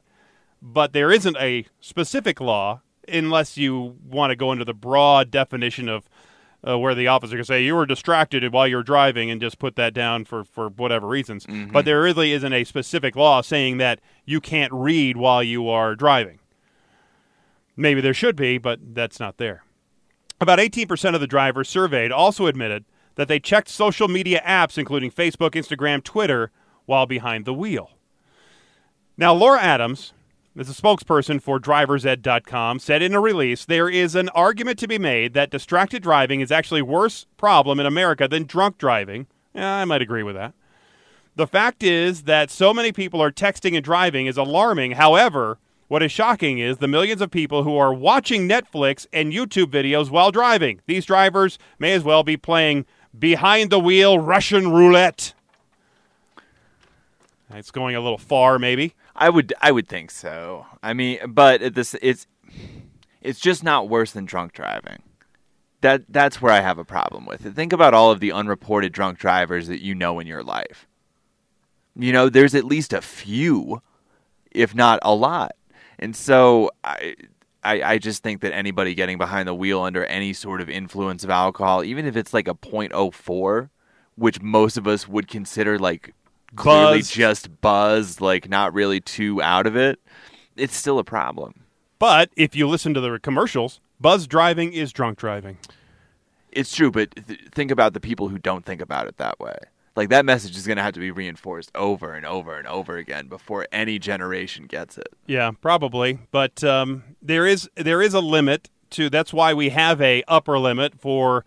But 0.60 0.92
there 0.92 1.10
isn't 1.10 1.38
a 1.38 1.64
specific 1.80 2.38
law 2.38 2.82
unless 3.08 3.56
you 3.56 3.96
want 4.04 4.30
to 4.30 4.36
go 4.36 4.52
into 4.52 4.64
the 4.64 4.74
broad 4.74 5.30
definition 5.30 5.88
of 5.88 6.08
uh, 6.66 6.76
where 6.78 6.94
the 6.94 7.06
officer 7.06 7.36
can 7.36 7.44
say 7.44 7.62
you 7.62 7.74
were 7.74 7.86
distracted 7.86 8.52
while 8.52 8.66
you're 8.66 8.82
driving 8.82 9.30
and 9.30 9.40
just 9.40 9.58
put 9.60 9.76
that 9.76 9.94
down 9.94 10.24
for, 10.24 10.42
for 10.44 10.68
whatever 10.70 11.06
reasons. 11.06 11.46
Mhm. 11.46 11.72
But 11.72 11.84
there 11.84 12.02
really 12.02 12.32
isn't 12.32 12.52
a 12.52 12.64
specific 12.64 13.14
law 13.14 13.40
saying 13.42 13.78
that 13.78 14.00
you 14.24 14.40
can't 14.40 14.72
read 14.72 15.16
while 15.16 15.42
you 15.42 15.68
are 15.68 15.94
driving. 15.94 16.40
Maybe 17.76 18.00
there 18.00 18.14
should 18.14 18.34
be, 18.34 18.58
but 18.58 18.80
that's 18.94 19.20
not 19.20 19.36
there. 19.36 19.62
About 20.40 20.58
18% 20.58 21.14
of 21.14 21.20
the 21.20 21.26
drivers 21.28 21.68
surveyed 21.68 22.10
also 22.10 22.46
admitted 22.46 22.84
that 23.14 23.28
they 23.28 23.38
checked 23.40 23.68
social 23.68 24.08
media 24.08 24.42
apps, 24.46 24.78
including 24.78 25.10
Facebook, 25.12 25.50
Instagram, 25.52 26.02
Twitter, 26.02 26.50
while 26.86 27.06
behind 27.06 27.44
the 27.44 27.54
wheel. 27.54 27.90
Now, 29.16 29.32
Laura 29.34 29.60
Adams, 29.60 30.12
as 30.58 30.68
a 30.68 30.82
spokesperson 30.82 31.40
for 31.40 31.60
driversed.com, 31.60 32.80
said 32.80 33.00
in 33.00 33.14
a 33.14 33.20
release 33.20 33.64
there 33.64 33.88
is 33.88 34.14
an 34.16 34.28
argument 34.30 34.78
to 34.80 34.88
be 34.88 34.98
made 34.98 35.32
that 35.34 35.50
distracted 35.50 36.02
driving 36.02 36.40
is 36.40 36.50
actually 36.50 36.82
worse 36.82 37.26
problem 37.36 37.78
in 37.78 37.86
America 37.86 38.26
than 38.26 38.44
drunk 38.44 38.76
driving. 38.76 39.28
Yeah, 39.54 39.76
I 39.76 39.84
might 39.84 40.02
agree 40.02 40.24
with 40.24 40.34
that. 40.34 40.54
The 41.36 41.46
fact 41.46 41.84
is 41.84 42.24
that 42.24 42.50
so 42.50 42.74
many 42.74 42.90
people 42.90 43.22
are 43.22 43.30
texting 43.30 43.76
and 43.76 43.84
driving 43.84 44.26
is 44.26 44.36
alarming. 44.36 44.92
However, 44.92 45.58
what 45.86 46.02
is 46.02 46.10
shocking 46.10 46.58
is 46.58 46.78
the 46.78 46.88
millions 46.88 47.20
of 47.20 47.30
people 47.30 47.62
who 47.62 47.76
are 47.76 47.94
watching 47.94 48.48
Netflix 48.48 49.06
and 49.12 49.32
YouTube 49.32 49.66
videos 49.66 50.10
while 50.10 50.32
driving. 50.32 50.80
These 50.86 51.06
drivers 51.06 51.58
may 51.78 51.92
as 51.92 52.02
well 52.02 52.24
be 52.24 52.36
playing 52.36 52.84
behind 53.16 53.70
the 53.70 53.78
wheel 53.78 54.18
Russian 54.18 54.72
roulette. 54.72 55.34
It's 57.54 57.70
going 57.70 57.94
a 57.94 58.00
little 58.00 58.18
far, 58.18 58.58
maybe. 58.58 58.94
I 59.18 59.28
would 59.30 59.52
I 59.60 59.72
would 59.72 59.88
think 59.88 60.10
so. 60.10 60.66
I 60.82 60.94
mean, 60.94 61.18
but 61.28 61.74
this 61.74 61.94
it's 62.00 62.26
it's 63.20 63.40
just 63.40 63.64
not 63.64 63.88
worse 63.88 64.12
than 64.12 64.24
drunk 64.24 64.52
driving. 64.52 65.02
That 65.80 66.04
that's 66.08 66.40
where 66.40 66.52
I 66.52 66.60
have 66.60 66.78
a 66.78 66.84
problem 66.84 67.26
with 67.26 67.44
it. 67.44 67.54
Think 67.54 67.72
about 67.72 67.94
all 67.94 68.12
of 68.12 68.20
the 68.20 68.32
unreported 68.32 68.92
drunk 68.92 69.18
drivers 69.18 69.66
that 69.66 69.82
you 69.82 69.94
know 69.94 70.20
in 70.20 70.26
your 70.26 70.44
life. 70.44 70.86
You 71.96 72.12
know, 72.12 72.28
there's 72.28 72.54
at 72.54 72.64
least 72.64 72.92
a 72.92 73.00
few, 73.00 73.82
if 74.52 74.72
not 74.72 75.00
a 75.02 75.14
lot. 75.14 75.56
And 75.98 76.14
so 76.14 76.70
I 76.84 77.16
I, 77.64 77.82
I 77.82 77.98
just 77.98 78.22
think 78.22 78.40
that 78.42 78.54
anybody 78.54 78.94
getting 78.94 79.18
behind 79.18 79.48
the 79.48 79.54
wheel 79.54 79.82
under 79.82 80.04
any 80.04 80.32
sort 80.32 80.60
of 80.60 80.70
influence 80.70 81.24
of 81.24 81.30
alcohol, 81.30 81.82
even 81.82 82.06
if 82.06 82.16
it's 82.16 82.32
like 82.32 82.46
a 82.46 82.54
.04, 82.54 83.68
which 84.14 84.40
most 84.40 84.76
of 84.76 84.86
us 84.86 85.08
would 85.08 85.26
consider 85.26 85.76
like 85.76 86.14
clearly 86.56 86.98
Buzzed. 86.98 87.12
just 87.12 87.60
buzzed, 87.60 88.20
like 88.20 88.48
not 88.48 88.72
really 88.74 89.00
too 89.00 89.40
out 89.42 89.66
of 89.66 89.76
it, 89.76 90.00
it's 90.56 90.76
still 90.76 90.98
a 90.98 91.04
problem. 91.04 91.64
But 91.98 92.30
if 92.36 92.54
you 92.54 92.68
listen 92.68 92.94
to 92.94 93.00
the 93.00 93.18
commercials, 93.18 93.80
buzz 94.00 94.26
driving 94.26 94.72
is 94.72 94.92
drunk 94.92 95.18
driving. 95.18 95.58
It's 96.52 96.74
true, 96.74 96.90
but 96.90 97.14
th- 97.26 97.40
think 97.52 97.70
about 97.70 97.92
the 97.92 98.00
people 98.00 98.28
who 98.28 98.38
don't 98.38 98.64
think 98.64 98.80
about 98.80 99.06
it 99.06 99.16
that 99.18 99.38
way. 99.38 99.56
Like 99.96 100.08
that 100.10 100.24
message 100.24 100.56
is 100.56 100.64
going 100.66 100.76
to 100.76 100.82
have 100.82 100.94
to 100.94 101.00
be 101.00 101.10
reinforced 101.10 101.70
over 101.74 102.14
and 102.14 102.24
over 102.24 102.56
and 102.56 102.68
over 102.68 102.96
again 102.96 103.26
before 103.26 103.66
any 103.72 103.98
generation 103.98 104.66
gets 104.66 104.96
it. 104.96 105.08
Yeah, 105.26 105.50
probably. 105.60 106.20
But 106.30 106.62
um, 106.62 107.02
there 107.20 107.46
is 107.46 107.68
there 107.74 108.00
is 108.00 108.14
a 108.14 108.20
limit 108.20 108.70
to. 108.90 109.10
That's 109.10 109.32
why 109.32 109.54
we 109.54 109.70
have 109.70 110.00
a 110.00 110.22
upper 110.28 110.56
limit 110.58 111.00
for 111.00 111.44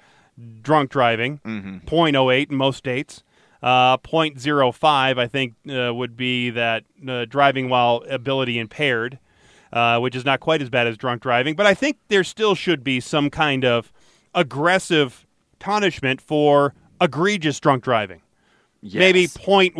drunk 0.61 0.91
driving. 0.91 1.39
Mhm. 1.45 1.85
0.08 1.85 2.51
in 2.51 2.57
most 2.57 2.77
states. 2.77 3.23
Uh, 3.61 3.97
0.05, 3.97 5.19
I 5.19 5.27
think, 5.27 5.53
uh, 5.69 5.93
would 5.93 6.17
be 6.17 6.49
that 6.49 6.83
uh, 7.07 7.25
driving 7.25 7.69
while 7.69 8.03
ability 8.09 8.57
impaired, 8.57 9.19
uh, 9.71 9.99
which 9.99 10.15
is 10.15 10.25
not 10.25 10.39
quite 10.39 10.61
as 10.61 10.69
bad 10.69 10.87
as 10.87 10.97
drunk 10.97 11.21
driving. 11.21 11.55
But 11.55 11.67
I 11.67 11.73
think 11.75 11.97
there 12.07 12.23
still 12.23 12.55
should 12.55 12.83
be 12.83 12.99
some 12.99 13.29
kind 13.29 13.63
of 13.63 13.91
aggressive 14.33 15.25
punishment 15.59 16.21
for 16.21 16.73
egregious 16.99 17.59
drunk 17.59 17.83
driving. 17.83 18.21
Maybe 18.81 19.21
Yes. 19.21 19.37
0.15, 19.37 19.75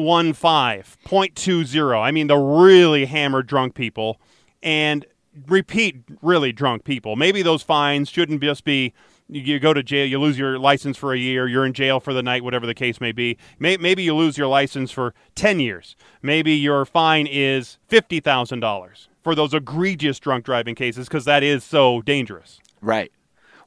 0.20. 1.08 2.02
I 2.02 2.12
mean, 2.12 2.28
the 2.28 2.38
really 2.38 3.06
hammered 3.06 3.48
drunk 3.48 3.74
people 3.74 4.22
and 4.62 5.06
repeat 5.48 6.04
really 6.22 6.52
drunk 6.52 6.84
people. 6.84 7.16
Maybe 7.16 7.42
those 7.42 7.64
fines 7.64 8.10
shouldn't 8.10 8.42
just 8.42 8.64
be 8.64 8.94
you- 9.32 9.60
go 9.60 9.74
to 9.74 9.82
jail, 9.82 10.06
you 10.06 10.20
lose 10.20 10.38
your 10.38 10.60
license 10.60 10.98
for 10.98 11.14
a 11.14 11.18
year, 11.18 11.48
you're 11.48 11.66
in 11.66 11.74
jail 11.74 12.00
for 12.00 12.14
the 12.14 12.22
night, 12.22 12.44
whatever 12.44 12.66
the 12.66 12.74
case 12.74 13.00
may 13.02 13.12
be. 13.12 13.38
Maybe 13.60 14.04
you 14.04 14.16
lose 14.16 14.38
your 14.38 14.48
license 14.48 14.92
for 14.92 15.14
10 15.36 15.60
years. 15.60 15.96
Maybe 16.22 16.54
your 16.54 16.86
fine 16.86 17.28
is 17.28 17.78
$50,000 17.90 19.08
for 19.24 19.36
those 19.36 19.54
egregious 19.54 20.20
drunk 20.20 20.46
driving 20.46 20.76
cases 20.76 21.08
because 21.08 21.26
that 21.26 21.44
is 21.44 21.64
so 21.64 22.02
dangerous. 22.02 22.60
Right. 22.82 23.12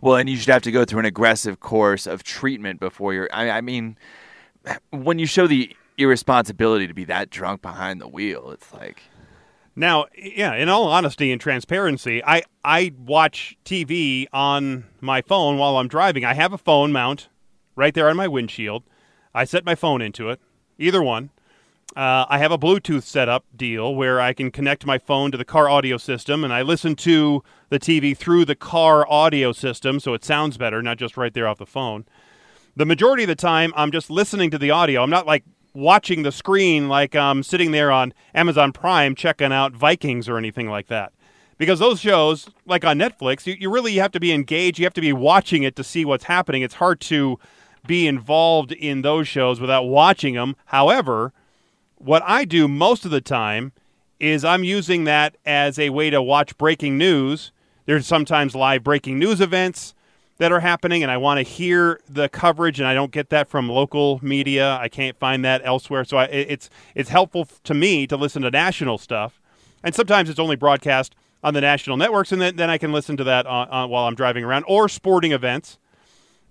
Well, 0.00 0.16
and 0.16 0.28
you 0.28 0.36
should 0.36 0.52
have 0.52 0.62
to 0.62 0.72
go 0.72 0.84
through 0.84 1.00
an 1.00 1.06
aggressive 1.06 1.60
course 1.60 2.06
of 2.06 2.22
treatment 2.22 2.78
before 2.78 3.14
you're. 3.14 3.28
I, 3.32 3.50
I 3.50 3.60
mean, 3.62 3.96
when 4.90 5.18
you 5.18 5.26
show 5.26 5.46
the 5.46 5.74
irresponsibility 5.96 6.86
to 6.86 6.94
be 6.94 7.04
that 7.04 7.30
drunk 7.30 7.62
behind 7.62 8.00
the 8.00 8.08
wheel, 8.08 8.50
it's 8.50 8.72
like, 8.72 9.02
Now, 9.76 10.06
yeah, 10.16 10.54
in 10.54 10.68
all 10.68 10.86
honesty 10.86 11.32
and 11.32 11.40
transparency, 11.40 12.22
I, 12.24 12.42
I 12.64 12.92
watch 12.96 13.56
TV 13.64 14.26
on 14.32 14.84
my 15.00 15.20
phone 15.20 15.58
while 15.58 15.78
I'm 15.78 15.88
driving. 15.88 16.24
I 16.24 16.34
have 16.34 16.52
a 16.52 16.58
phone 16.58 16.92
mount 16.92 17.28
right 17.74 17.92
there 17.92 18.08
on 18.08 18.16
my 18.16 18.28
windshield. 18.28 18.84
I 19.34 19.44
set 19.44 19.64
my 19.64 19.74
phone 19.74 20.00
into 20.00 20.30
it, 20.30 20.40
either 20.78 21.02
one. 21.02 21.30
Uh, 21.96 22.24
I 22.28 22.38
have 22.38 22.52
a 22.52 22.58
Bluetooth 22.58 23.02
setup 23.02 23.44
deal 23.54 23.94
where 23.94 24.20
I 24.20 24.32
can 24.32 24.50
connect 24.50 24.86
my 24.86 24.98
phone 24.98 25.30
to 25.30 25.38
the 25.38 25.44
car 25.44 25.68
audio 25.68 25.96
system 25.96 26.42
and 26.42 26.52
I 26.52 26.62
listen 26.62 26.96
to 26.96 27.42
the 27.68 27.78
TV 27.78 28.16
through 28.16 28.46
the 28.46 28.56
car 28.56 29.08
audio 29.08 29.52
system 29.52 30.00
so 30.00 30.14
it 30.14 30.24
sounds 30.24 30.56
better, 30.56 30.82
not 30.82 30.98
just 30.98 31.16
right 31.16 31.32
there 31.32 31.46
off 31.46 31.58
the 31.58 31.66
phone. 31.66 32.04
The 32.74 32.86
majority 32.86 33.24
of 33.24 33.28
the 33.28 33.36
time, 33.36 33.72
I'm 33.76 33.92
just 33.92 34.10
listening 34.10 34.50
to 34.50 34.58
the 34.58 34.72
audio. 34.72 35.02
I'm 35.02 35.10
not 35.10 35.26
like 35.26 35.44
watching 35.74 36.22
the 36.22 36.32
screen 36.32 36.88
like 36.88 37.14
I'm 37.14 37.42
sitting 37.42 37.72
there 37.72 37.90
on 37.90 38.14
Amazon 38.34 38.72
Prime 38.72 39.14
checking 39.14 39.52
out 39.52 39.72
Vikings 39.72 40.28
or 40.28 40.38
anything 40.38 40.68
like 40.68 40.86
that. 40.86 41.12
Because 41.58 41.78
those 41.78 42.00
shows, 42.00 42.48
like 42.66 42.84
on 42.84 42.98
Netflix, 42.98 43.46
you, 43.46 43.56
you 43.58 43.70
really 43.70 43.94
have 43.96 44.12
to 44.12 44.20
be 44.20 44.32
engaged. 44.32 44.78
You 44.78 44.86
have 44.86 44.94
to 44.94 45.00
be 45.00 45.12
watching 45.12 45.62
it 45.62 45.76
to 45.76 45.84
see 45.84 46.04
what's 46.04 46.24
happening. 46.24 46.62
It's 46.62 46.74
hard 46.74 47.00
to 47.02 47.38
be 47.86 48.06
involved 48.06 48.72
in 48.72 49.02
those 49.02 49.28
shows 49.28 49.60
without 49.60 49.84
watching 49.84 50.34
them. 50.34 50.56
However, 50.66 51.32
what 51.96 52.22
I 52.24 52.44
do 52.44 52.66
most 52.66 53.04
of 53.04 53.10
the 53.10 53.20
time 53.20 53.72
is 54.18 54.44
I'm 54.44 54.64
using 54.64 55.04
that 55.04 55.36
as 55.44 55.78
a 55.78 55.90
way 55.90 56.10
to 56.10 56.22
watch 56.22 56.56
breaking 56.56 56.96
news. 56.96 57.52
There's 57.86 58.06
sometimes 58.06 58.54
live 58.54 58.82
breaking 58.82 59.18
news 59.18 59.40
events 59.40 59.94
that 60.38 60.50
are 60.50 60.60
happening, 60.60 61.02
and 61.02 61.12
I 61.12 61.16
want 61.16 61.38
to 61.38 61.42
hear 61.42 62.00
the 62.08 62.28
coverage, 62.28 62.80
and 62.80 62.88
I 62.88 62.94
don't 62.94 63.12
get 63.12 63.30
that 63.30 63.48
from 63.48 63.68
local 63.68 64.18
media. 64.22 64.76
I 64.80 64.88
can't 64.88 65.16
find 65.18 65.44
that 65.44 65.62
elsewhere, 65.64 66.04
so 66.04 66.16
I, 66.16 66.24
it's 66.24 66.70
it's 66.94 67.10
helpful 67.10 67.48
to 67.64 67.74
me 67.74 68.06
to 68.08 68.16
listen 68.16 68.42
to 68.42 68.50
national 68.50 68.98
stuff, 68.98 69.40
and 69.82 69.94
sometimes 69.94 70.28
it's 70.28 70.40
only 70.40 70.56
broadcast 70.56 71.14
on 71.42 71.54
the 71.54 71.60
national 71.60 71.96
networks, 71.96 72.32
and 72.32 72.40
then, 72.40 72.56
then 72.56 72.70
I 72.70 72.78
can 72.78 72.90
listen 72.90 73.16
to 73.18 73.24
that 73.24 73.46
on, 73.46 73.68
on, 73.68 73.90
while 73.90 74.06
I'm 74.06 74.14
driving 74.14 74.44
around 74.44 74.64
or 74.66 74.88
sporting 74.88 75.32
events. 75.32 75.78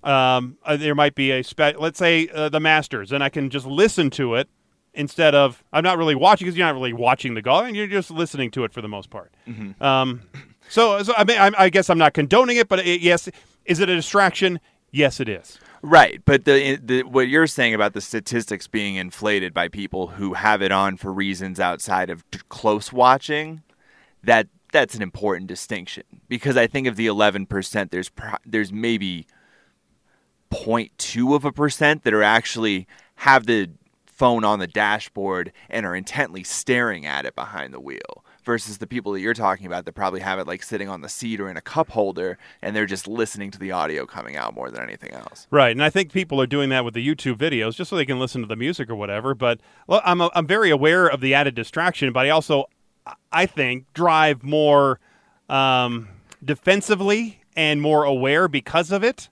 Um, 0.03 0.57
uh, 0.63 0.77
there 0.77 0.95
might 0.95 1.15
be 1.15 1.31
a 1.31 1.43
spe- 1.43 1.79
let's 1.79 1.97
say 1.97 2.27
uh, 2.27 2.49
the 2.49 2.59
Masters, 2.59 3.11
and 3.11 3.23
I 3.23 3.29
can 3.29 3.49
just 3.49 3.65
listen 3.65 4.09
to 4.11 4.35
it 4.35 4.49
instead 4.93 5.33
of 5.33 5.63
I'm 5.73 5.83
not 5.83 5.97
really 5.97 6.13
watching 6.13 6.45
because 6.45 6.57
you're 6.57 6.67
not 6.67 6.75
really 6.75 6.93
watching 6.93 7.33
the 7.33 7.41
golf, 7.41 7.65
and 7.65 7.75
you're 7.75 7.87
just 7.87 8.11
listening 8.11 8.51
to 8.51 8.63
it 8.65 8.73
for 8.73 8.81
the 8.81 8.87
most 8.87 9.09
part. 9.09 9.33
Um, 9.81 10.21
so, 10.69 11.01
so 11.03 11.13
I 11.17 11.23
mean, 11.23 11.37
I, 11.37 11.51
I 11.57 11.69
guess 11.69 11.89
I'm 11.89 11.97
not 11.97 12.13
condoning 12.13 12.57
it, 12.57 12.67
but 12.67 12.79
it, 12.79 13.01
yes, 13.01 13.29
is 13.65 13.79
it 13.79 13.89
a 13.89 13.95
distraction? 13.95 14.59
Yes, 14.91 15.19
it 15.19 15.27
is. 15.27 15.59
Right, 15.81 16.21
but 16.23 16.45
the, 16.45 16.77
the 16.77 17.03
what 17.03 17.27
you're 17.27 17.47
saying 17.47 17.73
about 17.73 17.93
the 17.93 17.99
statistics 17.99 18.67
being 18.67 18.95
inflated 18.95 19.53
by 19.53 19.67
people 19.67 20.07
who 20.07 20.33
have 20.33 20.61
it 20.61 20.71
on 20.71 20.95
for 20.95 21.11
reasons 21.11 21.59
outside 21.59 22.09
of 22.09 22.29
t- 22.31 22.39
close 22.47 22.93
watching, 22.93 23.63
that 24.23 24.47
that's 24.71 24.95
an 24.95 25.01
important 25.01 25.47
distinction 25.47 26.03
because 26.29 26.55
I 26.55 26.67
think 26.67 26.87
of 26.87 26.95
the 26.95 27.07
11%, 27.07 27.91
there's 27.91 28.09
pro- 28.09 28.37
there's 28.45 28.71
maybe 28.71 29.27
0.2 30.51 31.35
of 31.35 31.43
a 31.43 31.51
percent 31.51 32.03
that 32.03 32.13
are 32.13 32.23
actually 32.23 32.87
have 33.15 33.45
the 33.45 33.69
phone 34.05 34.43
on 34.43 34.59
the 34.59 34.67
dashboard 34.67 35.51
and 35.69 35.85
are 35.85 35.95
intently 35.95 36.43
staring 36.43 37.05
at 37.05 37.25
it 37.25 37.35
behind 37.35 37.73
the 37.73 37.79
wheel 37.79 38.23
versus 38.43 38.77
the 38.77 38.87
people 38.87 39.11
that 39.13 39.21
you're 39.21 39.33
talking 39.33 39.65
about 39.65 39.85
that 39.85 39.93
probably 39.93 40.19
have 40.19 40.39
it 40.39 40.47
like 40.47 40.63
sitting 40.63 40.89
on 40.89 41.01
the 41.01 41.09
seat 41.09 41.39
or 41.39 41.49
in 41.49 41.57
a 41.57 41.61
cup 41.61 41.89
holder 41.89 42.37
and 42.61 42.75
they're 42.75 42.85
just 42.85 43.07
listening 43.07 43.51
to 43.51 43.59
the 43.59 43.71
audio 43.71 44.05
coming 44.05 44.35
out 44.35 44.53
more 44.53 44.69
than 44.69 44.81
anything 44.81 45.11
else. 45.11 45.47
Right, 45.51 45.71
and 45.71 45.83
I 45.83 45.89
think 45.89 46.11
people 46.11 46.41
are 46.41 46.47
doing 46.47 46.69
that 46.69 46.85
with 46.85 46.93
the 46.93 47.07
YouTube 47.07 47.37
videos 47.37 47.75
just 47.75 47.89
so 47.89 47.95
they 47.95 48.05
can 48.05 48.19
listen 48.19 48.41
to 48.41 48.47
the 48.47 48.55
music 48.55 48.89
or 48.89 48.95
whatever. 48.95 49.33
But 49.33 49.59
well, 49.87 50.01
I'm 50.03 50.21
I'm 50.21 50.47
very 50.47 50.69
aware 50.69 51.07
of 51.07 51.21
the 51.21 51.33
added 51.33 51.55
distraction, 51.55 52.13
but 52.13 52.25
I 52.25 52.29
also 52.29 52.65
I 53.31 53.45
think 53.45 53.91
drive 53.93 54.43
more 54.43 54.99
um, 55.49 56.07
defensively 56.43 57.41
and 57.55 57.81
more 57.81 58.03
aware 58.03 58.47
because 58.47 58.91
of 58.91 59.03
it 59.03 59.29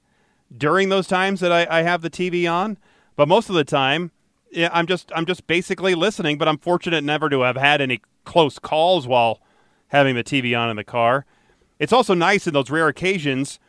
during 0.56 0.90
those 0.90 1.08
times 1.08 1.40
that 1.40 1.52
I, 1.52 1.80
I 1.80 1.82
have 1.84 2.02
the 2.02 2.10
TV 2.10 2.52
on. 2.52 2.78
But 3.16 3.28
most 3.28 3.50
of 3.50 3.56
the 3.56 3.64
time, 3.64 4.12
yeah, 4.52 4.70
I'm 4.72 4.88
just 4.88 5.12
I'm 5.16 5.26
just 5.26 5.48
basically 5.48 5.96
listening. 5.96 6.38
But 6.38 6.48
I'm 6.48 6.58
fortunate 6.58 7.04
never 7.04 7.30
to 7.30 7.42
have 7.42 7.58
had 7.58 7.82
any 7.82 8.02
close 8.26 8.60
calls 8.60 9.08
while 9.08 9.40
having 9.88 10.16
the 10.16 10.24
TV 10.24 10.58
on 10.58 10.70
in 10.70 10.76
the 10.76 10.84
car. 10.84 11.26
It's 11.80 11.94
also 11.94 12.14
nice 12.14 12.48
in 12.48 12.54
those 12.54 12.70
rare 12.70 12.88
occasions 12.88 13.60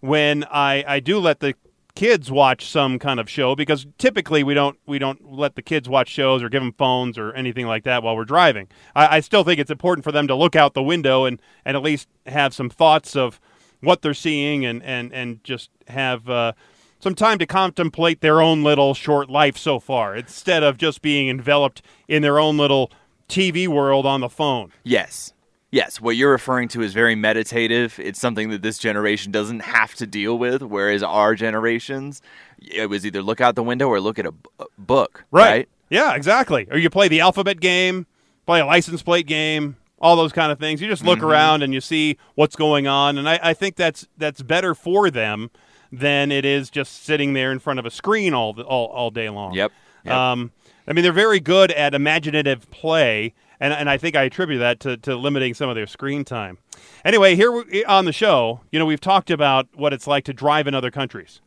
when 0.00 0.44
I, 0.44 0.84
I 0.86 1.00
do 1.00 1.18
let 1.18 1.40
the 1.40 1.54
kids 1.94 2.30
watch 2.30 2.64
some 2.64 2.98
kind 2.98 3.18
of 3.18 3.28
show 3.28 3.56
because 3.56 3.84
typically 3.98 4.44
we 4.44 4.54
don't 4.54 4.78
we 4.86 4.98
don't 4.98 5.32
let 5.32 5.56
the 5.56 5.62
kids 5.62 5.88
watch 5.88 6.08
shows 6.08 6.42
or 6.42 6.48
give 6.48 6.62
them 6.62 6.72
phones 6.72 7.18
or 7.18 7.32
anything 7.32 7.66
like 7.66 7.84
that 7.84 8.02
while 8.02 8.14
we're 8.14 8.24
driving. 8.24 8.68
I, 8.94 9.16
I 9.16 9.20
still 9.20 9.42
think 9.42 9.58
it's 9.58 9.70
important 9.70 10.04
for 10.04 10.12
them 10.12 10.28
to 10.28 10.34
look 10.34 10.54
out 10.54 10.74
the 10.74 10.82
window 10.82 11.24
and, 11.24 11.42
and 11.64 11.76
at 11.76 11.82
least 11.82 12.08
have 12.26 12.54
some 12.54 12.70
thoughts 12.70 13.16
of 13.16 13.40
what 13.80 14.02
they're 14.02 14.14
seeing 14.14 14.64
and 14.64 14.82
and 14.82 15.12
and 15.12 15.42
just 15.44 15.70
have 15.88 16.28
uh, 16.28 16.52
some 17.00 17.14
time 17.14 17.38
to 17.38 17.46
contemplate 17.46 18.20
their 18.20 18.40
own 18.40 18.62
little 18.62 18.94
short 18.94 19.30
life 19.30 19.56
so 19.56 19.78
far 19.78 20.16
instead 20.16 20.62
of 20.62 20.78
just 20.78 21.02
being 21.02 21.28
enveloped 21.28 21.82
in 22.08 22.22
their 22.22 22.38
own 22.38 22.56
little 22.56 22.90
TV 23.28 23.68
world 23.68 24.06
on 24.06 24.20
the 24.20 24.28
phone. 24.28 24.72
Yes. 24.84 25.32
Yes, 25.70 26.00
what 26.00 26.16
you're 26.16 26.30
referring 26.30 26.68
to 26.68 26.80
is 26.80 26.94
very 26.94 27.14
meditative. 27.14 27.98
It's 27.98 28.18
something 28.18 28.48
that 28.50 28.62
this 28.62 28.78
generation 28.78 29.32
doesn't 29.32 29.60
have 29.60 29.94
to 29.96 30.06
deal 30.06 30.38
with, 30.38 30.62
whereas 30.62 31.02
our 31.02 31.34
generations, 31.34 32.22
it 32.58 32.88
was 32.88 33.04
either 33.04 33.22
look 33.22 33.42
out 33.42 33.54
the 33.54 33.62
window 33.62 33.86
or 33.86 34.00
look 34.00 34.18
at 34.18 34.24
a 34.24 34.32
book. 34.78 35.24
Right. 35.30 35.50
right? 35.50 35.68
Yeah, 35.90 36.14
exactly. 36.14 36.66
Or 36.70 36.78
you 36.78 36.88
play 36.88 37.08
the 37.08 37.20
alphabet 37.20 37.60
game, 37.60 38.06
play 38.46 38.60
a 38.60 38.66
license 38.66 39.02
plate 39.02 39.26
game, 39.26 39.76
all 40.00 40.16
those 40.16 40.32
kind 40.32 40.50
of 40.50 40.58
things. 40.58 40.80
You 40.80 40.88
just 40.88 41.04
look 41.04 41.18
mm-hmm. 41.18 41.28
around 41.28 41.62
and 41.62 41.74
you 41.74 41.82
see 41.82 42.16
what's 42.34 42.56
going 42.56 42.86
on, 42.86 43.18
and 43.18 43.28
I, 43.28 43.38
I, 43.42 43.54
think 43.54 43.76
that's 43.76 44.06
that's 44.16 44.42
better 44.42 44.74
for 44.74 45.10
them 45.10 45.50
than 45.92 46.30
it 46.30 46.44
is 46.44 46.70
just 46.70 47.04
sitting 47.04 47.32
there 47.32 47.52
in 47.52 47.58
front 47.58 47.78
of 47.78 47.86
a 47.86 47.90
screen 47.90 48.34
all 48.34 48.52
the, 48.52 48.62
all, 48.62 48.86
all 48.88 49.10
day 49.10 49.28
long. 49.28 49.54
Yep. 49.54 49.72
yep. 50.04 50.14
Um, 50.14 50.52
I 50.86 50.92
mean, 50.92 51.02
they're 51.02 51.12
very 51.12 51.40
good 51.40 51.70
at 51.72 51.94
imaginative 51.94 52.70
play, 52.70 53.34
and, 53.60 53.72
and 53.72 53.90
I 53.90 53.98
think 53.98 54.16
I 54.16 54.22
attribute 54.22 54.60
that 54.60 54.80
to, 54.80 54.96
to 54.98 55.16
limiting 55.16 55.54
some 55.54 55.68
of 55.68 55.74
their 55.74 55.86
screen 55.86 56.24
time. 56.24 56.58
Anyway, 57.04 57.36
here 57.36 57.64
on 57.86 58.04
the 58.04 58.12
show, 58.12 58.60
you 58.70 58.78
know, 58.78 58.86
we've 58.86 59.00
talked 59.00 59.30
about 59.30 59.68
what 59.74 59.92
it's 59.92 60.06
like 60.06 60.24
to 60.24 60.32
drive 60.32 60.66
in 60.66 60.74
other 60.74 60.90
countries. 60.90 61.40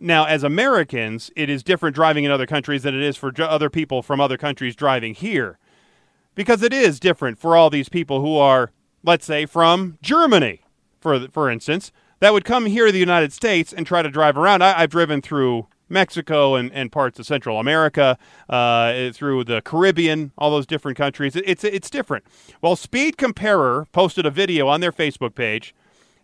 Now, 0.00 0.26
as 0.26 0.44
Americans, 0.44 1.30
it 1.34 1.50
is 1.50 1.62
different 1.62 1.94
driving 1.94 2.24
in 2.24 2.30
other 2.30 2.46
countries 2.46 2.84
than 2.84 2.94
it 2.94 3.02
is 3.02 3.16
for 3.16 3.32
other 3.40 3.68
people 3.68 4.02
from 4.02 4.20
other 4.20 4.36
countries 4.36 4.76
driving 4.76 5.14
here 5.14 5.58
because 6.38 6.62
it 6.62 6.72
is 6.72 7.00
different 7.00 7.36
for 7.36 7.56
all 7.56 7.68
these 7.68 7.88
people 7.88 8.20
who 8.20 8.36
are, 8.36 8.70
let's 9.02 9.26
say, 9.26 9.44
from 9.44 9.98
Germany, 10.00 10.62
for 11.00 11.26
for 11.32 11.50
instance, 11.50 11.90
that 12.20 12.32
would 12.32 12.44
come 12.44 12.66
here 12.66 12.86
to 12.86 12.92
the 12.92 12.98
United 12.98 13.32
States 13.32 13.72
and 13.72 13.86
try 13.86 14.02
to 14.02 14.10
drive 14.10 14.36
around. 14.36 14.62
I, 14.62 14.80
have 14.80 14.90
driven 14.90 15.22
through 15.22 15.66
Mexico 15.88 16.54
and, 16.54 16.72
and 16.72 16.92
parts 16.92 17.18
of 17.18 17.26
Central 17.26 17.58
America, 17.58 18.18
uh, 18.48 19.10
through 19.12 19.44
the 19.44 19.62
Caribbean, 19.62 20.32
all 20.36 20.50
those 20.50 20.66
different 20.66 20.98
countries. 20.98 21.34
It, 21.34 21.44
it's 21.46 21.64
it's 21.64 21.90
different. 21.90 22.24
Well, 22.60 22.76
Speed 22.76 23.16
Comparer 23.16 23.86
posted 23.92 24.26
a 24.26 24.30
video 24.30 24.68
on 24.68 24.80
their 24.80 24.92
Facebook 24.92 25.34
page, 25.34 25.74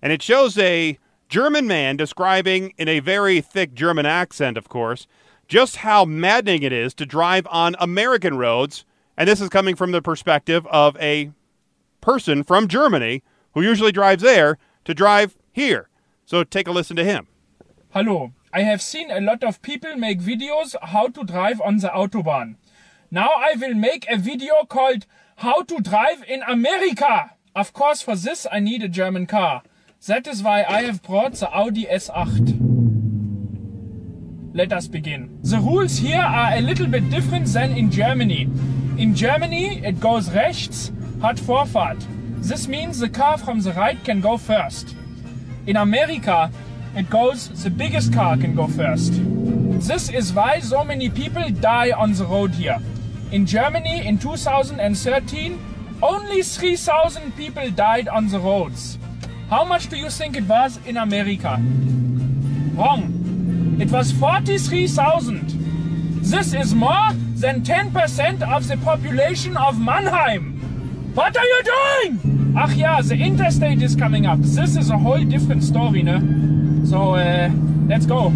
and 0.02 0.12
it 0.12 0.22
shows 0.22 0.58
a 0.58 0.98
German 1.28 1.66
man 1.66 1.96
describing 1.96 2.74
in 2.76 2.88
a 2.88 3.00
very 3.00 3.40
thick 3.40 3.74
German 3.74 4.04
accent, 4.04 4.58
of 4.58 4.68
course, 4.68 5.06
just 5.48 5.76
how 5.76 6.04
maddening 6.04 6.62
it 6.62 6.72
is 6.72 6.92
to 6.94 7.06
drive 7.06 7.46
on 7.50 7.76
American 7.78 8.36
roads 8.36 8.84
and 9.16 9.28
this 9.28 9.40
is 9.40 9.48
coming 9.48 9.76
from 9.76 9.92
the 9.92 10.02
perspective 10.02 10.66
of 10.66 10.96
a 10.96 11.30
person 12.00 12.42
from 12.42 12.68
Germany 12.68 13.22
who 13.54 13.62
usually 13.62 13.92
drives 13.92 14.22
there 14.22 14.58
to 14.84 14.94
drive 14.94 15.36
here. 15.54 15.88
So 16.26 16.44
take 16.44 16.68
a 16.68 16.72
listen 16.72 16.96
to 16.96 17.04
him. 17.04 17.28
Hello. 17.90 18.32
I 18.52 18.62
have 18.62 18.82
seen 18.82 19.10
a 19.10 19.20
lot 19.20 19.42
of 19.42 19.62
people 19.62 19.96
make 19.96 20.20
videos 20.20 20.74
how 20.82 21.08
to 21.08 21.24
drive 21.24 21.60
on 21.60 21.78
the 21.78 21.88
Autobahn. 21.88 22.56
Now 23.10 23.30
I 23.36 23.54
will 23.56 23.74
make 23.74 24.04
a 24.10 24.16
video 24.16 24.64
called 24.68 25.06
How 25.36 25.62
to 25.62 25.78
Drive 25.80 26.24
in 26.28 26.42
America. 26.42 27.30
Of 27.54 27.72
course, 27.72 28.02
for 28.02 28.16
this 28.16 28.46
I 28.50 28.60
need 28.60 28.82
a 28.82 28.88
German 28.88 29.26
car. 29.26 29.62
That 30.06 30.26
is 30.26 30.42
why 30.42 30.64
I 30.64 30.82
have 30.82 31.02
brought 31.02 31.34
the 31.34 31.50
Audi 31.50 31.84
S8. 31.86 32.60
Let 34.54 34.72
us 34.72 34.88
begin. 34.88 35.38
The 35.42 35.58
rules 35.58 35.98
here 35.98 36.20
are 36.20 36.54
a 36.54 36.60
little 36.60 36.86
bit 36.86 37.10
different 37.10 37.46
than 37.46 37.76
in 37.76 37.90
Germany. 37.90 38.48
In 38.98 39.14
Germany, 39.14 39.84
it 39.84 40.00
goes 40.00 40.28
rechts, 40.28 40.92
hat 41.20 41.36
Vorfahrt. 41.36 42.04
This 42.38 42.68
means 42.68 42.98
the 42.98 43.08
car 43.08 43.38
from 43.38 43.60
the 43.60 43.72
right 43.72 44.02
can 44.04 44.20
go 44.20 44.36
first. 44.36 44.94
In 45.66 45.76
America, 45.76 46.50
it 46.94 47.08
goes 47.08 47.48
the 47.62 47.70
biggest 47.70 48.12
car 48.12 48.36
can 48.36 48.54
go 48.54 48.66
first. 48.66 49.12
This 49.88 50.10
is 50.10 50.30
why 50.32 50.60
so 50.60 50.84
many 50.84 51.08
people 51.08 51.48
die 51.48 51.90
on 51.90 52.12
the 52.12 52.26
road 52.26 52.50
here. 52.50 52.78
In 53.32 53.46
Germany 53.46 54.06
in 54.06 54.18
2013, 54.18 55.58
only 56.02 56.42
3,000 56.42 57.34
people 57.34 57.70
died 57.70 58.08
on 58.08 58.28
the 58.28 58.38
roads. 58.38 58.98
How 59.48 59.64
much 59.64 59.88
do 59.88 59.96
you 59.96 60.10
think 60.10 60.36
it 60.36 60.44
was 60.44 60.78
in 60.84 60.98
America? 60.98 61.58
Wrong. 62.74 63.78
It 63.80 63.90
was 63.90 64.12
43,000. 64.12 65.48
This 66.22 66.52
is 66.52 66.74
more 66.74 67.10
than 67.36 67.62
10% 67.62 68.42
of 68.54 68.68
the 68.68 68.76
population 68.76 69.56
of 69.56 69.80
Mannheim. 69.80 70.60
What 71.14 71.36
are 71.38 71.44
you 71.44 71.62
doing? 71.62 72.33
Ach 72.56 72.74
yeah, 72.76 73.00
the 73.02 73.16
interstate 73.16 73.82
is 73.82 73.96
coming 73.96 74.26
up. 74.26 74.38
This 74.40 74.76
is 74.76 74.90
a 74.90 74.98
whole 74.98 75.22
different 75.24 75.64
story, 75.64 76.02
ne? 76.02 76.20
So, 76.86 77.14
uh, 77.14 77.50
let's 77.88 78.06
go. 78.06 78.32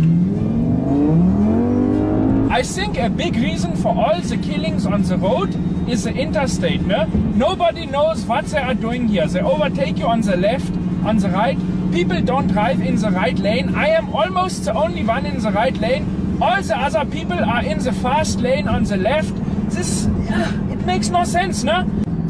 I 2.50 2.62
think 2.62 2.98
a 2.98 3.08
big 3.08 3.36
reason 3.36 3.76
for 3.76 3.88
all 3.88 4.20
the 4.20 4.36
killings 4.36 4.86
on 4.86 5.02
the 5.02 5.16
road 5.16 5.54
is 5.88 6.04
the 6.04 6.12
interstate, 6.12 6.80
ne? 6.82 7.06
Nobody 7.34 7.86
knows 7.86 8.24
what 8.24 8.46
they 8.46 8.58
are 8.58 8.74
doing 8.74 9.08
here. 9.08 9.26
They 9.26 9.40
overtake 9.40 9.98
you 9.98 10.06
on 10.06 10.22
the 10.22 10.36
left, 10.36 10.72
on 11.04 11.18
the 11.18 11.28
right. 11.28 11.58
People 11.92 12.20
don't 12.20 12.48
drive 12.48 12.80
in 12.80 12.96
the 12.96 13.10
right 13.10 13.38
lane. 13.38 13.74
I 13.74 13.88
am 13.88 14.14
almost 14.14 14.64
the 14.64 14.74
only 14.74 15.04
one 15.04 15.26
in 15.26 15.40
the 15.40 15.50
right 15.50 15.76
lane 15.76 16.18
all 16.40 16.62
the 16.62 16.76
other 16.76 17.04
people 17.04 17.38
are 17.38 17.64
in 17.64 17.78
the 17.80 17.92
fast 17.92 18.38
lane 18.38 18.68
on 18.68 18.84
the 18.84 18.96
left. 18.96 19.34
This, 19.70 20.06
uh, 20.06 20.68
it 20.70 20.86
makes 20.86 21.08
no 21.08 21.24
sense, 21.24 21.64
no? 21.64 21.84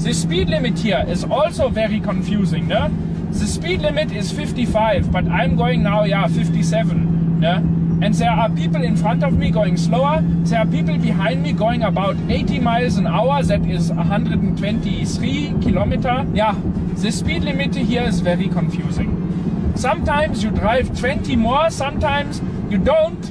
The 0.08 0.14
speed 0.14 0.48
limit 0.48 0.78
here 0.78 1.04
is 1.06 1.22
also 1.22 1.68
very 1.68 2.00
confusing? 2.00 2.68
The 2.68 3.46
speed 3.46 3.82
limit 3.82 4.10
is 4.10 4.32
55, 4.32 5.12
but 5.12 5.26
I'm 5.26 5.54
going 5.54 5.82
now, 5.82 6.04
yeah, 6.04 6.26
57, 6.26 7.40
no? 7.40 7.56
And 8.00 8.14
there 8.14 8.30
are 8.30 8.48
people 8.48 8.82
in 8.82 8.96
front 8.96 9.22
of 9.22 9.34
me 9.34 9.50
going 9.50 9.76
slower. 9.76 10.20
There 10.22 10.60
are 10.60 10.66
people 10.66 10.96
behind 10.96 11.42
me 11.42 11.52
going 11.52 11.82
about 11.82 12.16
80 12.26 12.58
miles 12.60 12.96
an 12.96 13.06
hour. 13.06 13.42
That 13.42 13.66
is 13.66 13.92
123 13.92 15.54
kilometer. 15.60 16.26
Yeah, 16.32 16.58
the 16.94 17.12
speed 17.12 17.42
limit 17.42 17.74
here 17.74 18.04
is 18.04 18.20
very 18.20 18.48
confusing. 18.48 19.74
Sometimes 19.76 20.42
you 20.42 20.50
drive 20.52 20.98
20 20.98 21.36
more, 21.36 21.68
sometimes 21.68 22.40
you 22.70 22.78
don't. 22.78 23.28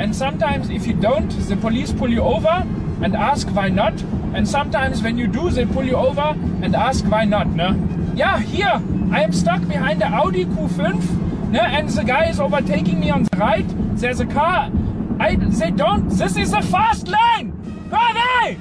And 0.00 0.14
sometimes 0.14 0.70
if 0.70 0.88
you 0.88 0.94
don't, 0.94 1.30
the 1.48 1.56
police 1.56 1.92
pull 1.92 2.10
you 2.10 2.22
over 2.22 2.66
and 3.02 3.14
ask 3.14 3.48
why 3.48 3.68
not. 3.68 4.00
And 4.34 4.48
sometimes 4.48 5.02
when 5.02 5.18
you 5.18 5.26
do, 5.26 5.50
they 5.50 5.66
pull 5.66 5.84
you 5.84 5.96
over 5.96 6.34
and 6.62 6.74
ask 6.74 7.04
why 7.04 7.24
not. 7.24 7.48
Ne? 7.48 7.76
Yeah, 8.14 8.38
here, 8.38 8.82
I 9.12 9.22
am 9.22 9.32
stuck 9.32 9.66
behind 9.68 10.00
the 10.00 10.06
Audi 10.06 10.44
Q5 10.44 11.50
ne? 11.50 11.58
and 11.58 11.88
the 11.88 12.04
guy 12.04 12.28
is 12.28 12.40
overtaking 12.40 13.00
me 13.00 13.10
on 13.10 13.24
the 13.24 13.36
right. 13.36 13.66
There's 13.96 14.20
a 14.20 14.26
car. 14.26 14.70
I, 15.18 15.36
they 15.36 15.70
don't, 15.70 16.08
this 16.10 16.36
is 16.36 16.52
a 16.52 16.60
fast 16.60 17.08
lane! 17.08 17.52
Hurry! 17.90 18.58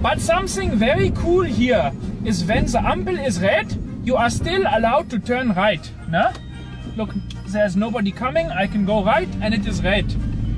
But 0.00 0.20
something 0.20 0.76
very 0.76 1.10
cool 1.10 1.42
here 1.42 1.92
is 2.24 2.44
when 2.44 2.66
the 2.66 2.78
Ampel 2.78 3.24
is 3.24 3.40
red, 3.40 3.76
you 4.04 4.14
are 4.16 4.30
still 4.30 4.62
allowed 4.68 5.10
to 5.10 5.18
turn 5.18 5.52
right. 5.54 5.90
Ne? 6.08 6.32
Look, 6.96 7.10
there's 7.48 7.74
nobody 7.76 8.12
coming, 8.12 8.50
I 8.50 8.66
can 8.66 8.84
go 8.84 9.04
right 9.04 9.28
and 9.40 9.52
it 9.52 9.66
is 9.66 9.82
red. 9.82 10.14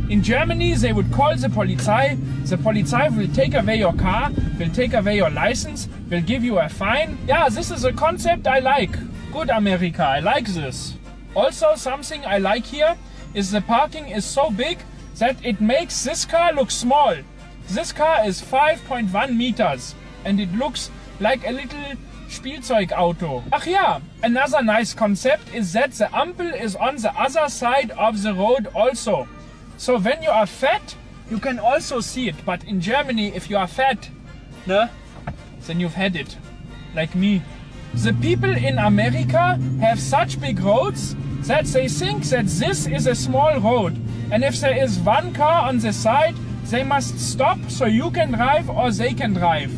In 0.08 0.22
Germany, 0.22 0.72
they 0.72 0.94
would 0.94 1.12
call 1.12 1.36
the 1.36 1.48
Polizei. 1.48 2.16
The 2.48 2.56
Polizei 2.56 3.14
will 3.14 3.28
take 3.34 3.52
away 3.52 3.76
your 3.76 3.92
car, 3.92 4.30
will 4.58 4.70
take 4.70 4.94
away 4.94 5.16
your 5.16 5.28
license, 5.28 5.86
will 6.08 6.22
give 6.22 6.42
you 6.42 6.58
a 6.58 6.66
fine. 6.66 7.18
Yeah, 7.26 7.50
this 7.50 7.70
is 7.70 7.84
a 7.84 7.92
concept 7.92 8.46
I 8.46 8.60
like. 8.60 8.96
Good 9.34 9.50
America, 9.50 10.02
I 10.02 10.20
like 10.20 10.46
this. 10.46 10.94
Also, 11.36 11.74
something 11.74 12.24
I 12.24 12.38
like 12.38 12.64
here 12.64 12.96
is 13.34 13.50
the 13.50 13.60
parking 13.60 14.08
is 14.08 14.24
so 14.24 14.50
big 14.50 14.78
that 15.18 15.36
it 15.44 15.60
makes 15.60 16.04
this 16.04 16.24
car 16.24 16.54
look 16.54 16.70
small. 16.70 17.14
This 17.68 17.92
car 17.92 18.24
is 18.24 18.40
5.1 18.40 19.36
meters 19.36 19.94
and 20.24 20.40
it 20.40 20.50
looks 20.54 20.90
like 21.20 21.46
a 21.46 21.52
little 21.52 21.84
Spielzeugauto. 22.30 23.42
Ach 23.52 23.66
ja, 23.66 24.00
another 24.22 24.62
nice 24.62 24.94
concept 24.94 25.54
is 25.54 25.74
that 25.74 25.92
the 25.92 26.06
ampel 26.06 26.58
is 26.58 26.76
on 26.76 26.96
the 26.96 27.12
other 27.12 27.50
side 27.50 27.90
of 27.90 28.22
the 28.22 28.32
road 28.32 28.68
also. 28.74 29.28
So 29.78 29.96
when 29.96 30.24
you 30.24 30.30
are 30.30 30.44
fat, 30.44 30.96
you 31.30 31.38
can 31.38 31.60
also 31.60 32.00
see 32.00 32.28
it. 32.28 32.34
But 32.44 32.64
in 32.64 32.80
Germany, 32.80 33.28
if 33.28 33.48
you 33.48 33.56
are 33.56 33.68
fat, 33.68 34.10
ne, 34.66 34.88
then 35.66 35.78
you've 35.78 35.94
had 35.94 36.16
it. 36.16 36.36
Like 36.96 37.14
me. 37.14 37.42
The 37.94 38.12
people 38.14 38.50
in 38.50 38.78
America 38.78 39.58
have 39.80 40.00
such 40.00 40.40
big 40.40 40.58
roads 40.58 41.14
that 41.42 41.64
they 41.66 41.88
think 41.88 42.24
that 42.24 42.46
this 42.46 42.86
is 42.88 43.06
a 43.06 43.14
small 43.14 43.60
road. 43.60 43.96
And 44.32 44.42
if 44.42 44.60
there 44.60 44.76
is 44.76 44.98
one 44.98 45.32
car 45.32 45.68
on 45.68 45.78
the 45.78 45.92
side, 45.92 46.34
they 46.64 46.82
must 46.82 47.18
stop 47.18 47.58
so 47.68 47.86
you 47.86 48.10
can 48.10 48.32
drive 48.32 48.68
or 48.68 48.90
they 48.90 49.14
can 49.14 49.32
drive. 49.32 49.72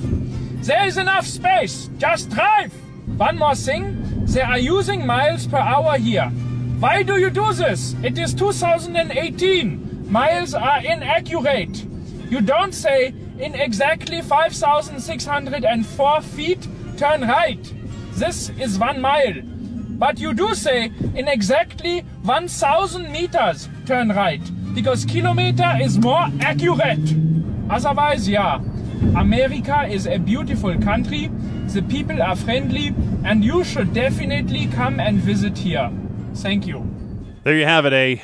There 0.65 0.87
is 0.87 0.97
enough 0.97 1.27
space. 1.27 1.91
Just 1.99 2.31
drive. 2.31 2.73
One 3.19 3.39
more 3.39 3.55
thing. 3.55 4.25
They 4.25 4.41
are 4.41 4.59
using 4.59 5.07
miles 5.07 5.47
per 5.47 5.59
hour 5.59 5.99
here. 5.99 6.31
Why 6.81 7.03
do 7.03 7.19
you 7.19 7.29
do 7.29 7.53
this? 7.53 7.95
It 8.03 8.19
is 8.19 8.33
2018. 8.33 9.90
Miles 10.11 10.55
are 10.55 10.85
inaccurate. 10.85 11.85
You 12.29 12.41
don't 12.41 12.73
say 12.73 13.15
in 13.39 13.55
exactly 13.55 14.21
5,604 14.23 16.21
feet, 16.23 16.69
turn 16.97 17.21
right. 17.23 17.75
This 18.15 18.51
is 18.59 18.77
one 18.77 19.01
mile. 19.01 19.41
But 19.45 20.19
you 20.19 20.35
do 20.35 20.53
say 20.57 20.91
in 21.15 21.29
exactly 21.29 22.01
1,000 22.23 23.13
meters, 23.13 23.69
turn 23.87 24.09
right. 24.09 24.43
Because 24.75 25.05
kilometer 25.05 25.79
is 25.81 25.97
more 25.97 26.27
accurate. 26.41 27.15
Otherwise, 27.71 28.29
yeah. 28.29 28.57
America 29.17 29.87
is 29.89 30.09
a 30.09 30.19
beautiful 30.19 30.77
country. 30.81 31.31
The 31.69 31.83
people 31.83 32.21
are 32.21 32.35
friendly. 32.35 32.93
And 33.25 33.45
you 33.45 33.63
should 33.63 33.95
definitely 33.95 34.67
come 34.67 34.99
and 34.99 35.19
visit 35.19 35.57
here. 35.57 35.93
Thank 36.35 36.67
you. 36.67 36.85
There 37.45 37.57
you 37.57 37.65
have 37.65 37.87
it. 37.87 37.93
A 37.93 38.21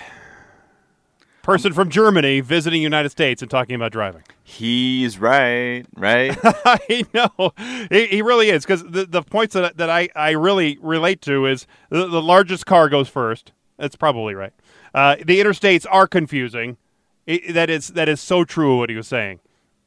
person 1.46 1.72
from 1.72 1.88
Germany 1.88 2.40
visiting 2.40 2.82
United 2.82 3.10
States 3.10 3.40
and 3.40 3.48
talking 3.48 3.76
about 3.76 3.92
driving. 3.92 4.24
He's 4.42 5.16
right, 5.16 5.84
right? 5.94 6.36
I 6.44 7.04
know 7.14 7.52
he, 7.88 8.06
he 8.06 8.20
really 8.20 8.50
is 8.50 8.64
because 8.64 8.82
the, 8.82 9.06
the 9.06 9.22
points 9.22 9.54
that, 9.54 9.76
that 9.76 9.88
I, 9.88 10.08
I 10.16 10.32
really 10.32 10.76
relate 10.82 11.22
to 11.22 11.46
is 11.46 11.68
the, 11.88 12.08
the 12.08 12.20
largest 12.20 12.66
car 12.66 12.88
goes 12.88 13.08
first. 13.08 13.52
That's 13.76 13.94
probably 13.94 14.34
right. 14.34 14.52
Uh, 14.92 15.16
the 15.24 15.38
interstates 15.40 15.86
are 15.88 16.08
confusing. 16.08 16.78
It, 17.26 17.54
that 17.54 17.70
is 17.70 17.88
that 17.88 18.08
is 18.08 18.20
so 18.20 18.44
true 18.44 18.78
what 18.78 18.90
he 18.90 18.96
was 18.96 19.06
saying. 19.06 19.38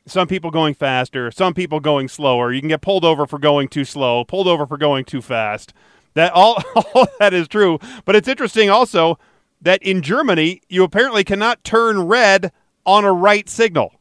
Some 0.06 0.30
people 0.30 0.52
going 0.52 0.76
faster, 0.76 1.30
some 1.30 1.54
people 1.54 1.82
going 1.82 2.08
slower. 2.08 2.54
You 2.54 2.62
can 2.62 2.70
get 2.70 2.82
pulled 2.82 3.04
over 3.04 3.28
for 3.28 3.38
going 3.38 3.68
too 3.68 3.84
slow, 3.84 4.24
pulled 4.24 4.48
over 4.48 4.66
for 4.66 4.78
going 4.78 5.04
too 5.04 5.22
fast. 5.22 5.74
That 6.14 6.32
all, 6.32 6.64
all 6.94 7.08
that 7.20 7.34
is 7.34 7.50
true. 7.50 7.80
But 8.06 8.16
it's 8.16 8.30
interesting 8.30 8.70
also 8.70 9.20
that 9.62 9.82
in 9.84 10.02
Germany 10.02 10.62
you 10.70 10.84
apparently 10.84 11.24
cannot 11.24 11.64
turn 11.64 12.04
red 12.04 12.52
on 12.86 13.06
a 13.06 13.14
right 13.14 13.48
signal 13.50 13.94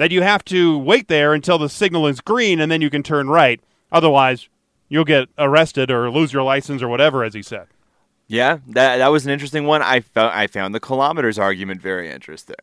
that 0.00 0.10
you 0.10 0.22
have 0.22 0.42
to 0.46 0.78
wait 0.78 1.08
there 1.08 1.34
until 1.34 1.58
the 1.58 1.68
signal 1.68 2.06
is 2.06 2.22
green 2.22 2.58
and 2.58 2.72
then 2.72 2.80
you 2.80 2.88
can 2.88 3.02
turn 3.02 3.28
right. 3.28 3.60
Otherwise, 3.92 4.48
you'll 4.88 5.04
get 5.04 5.28
arrested 5.36 5.90
or 5.90 6.10
lose 6.10 6.32
your 6.32 6.42
license 6.42 6.82
or 6.82 6.88
whatever, 6.88 7.22
as 7.22 7.34
he 7.34 7.42
said. 7.42 7.66
Yeah, 8.26 8.60
that 8.68 8.98
that 8.98 9.08
was 9.08 9.26
an 9.26 9.32
interesting 9.32 9.66
one. 9.66 9.82
I 9.82 10.00
found 10.00 10.32
I 10.32 10.46
found 10.46 10.74
the 10.74 10.80
kilometers 10.80 11.38
argument 11.38 11.82
very 11.82 12.10
interesting. 12.10 12.56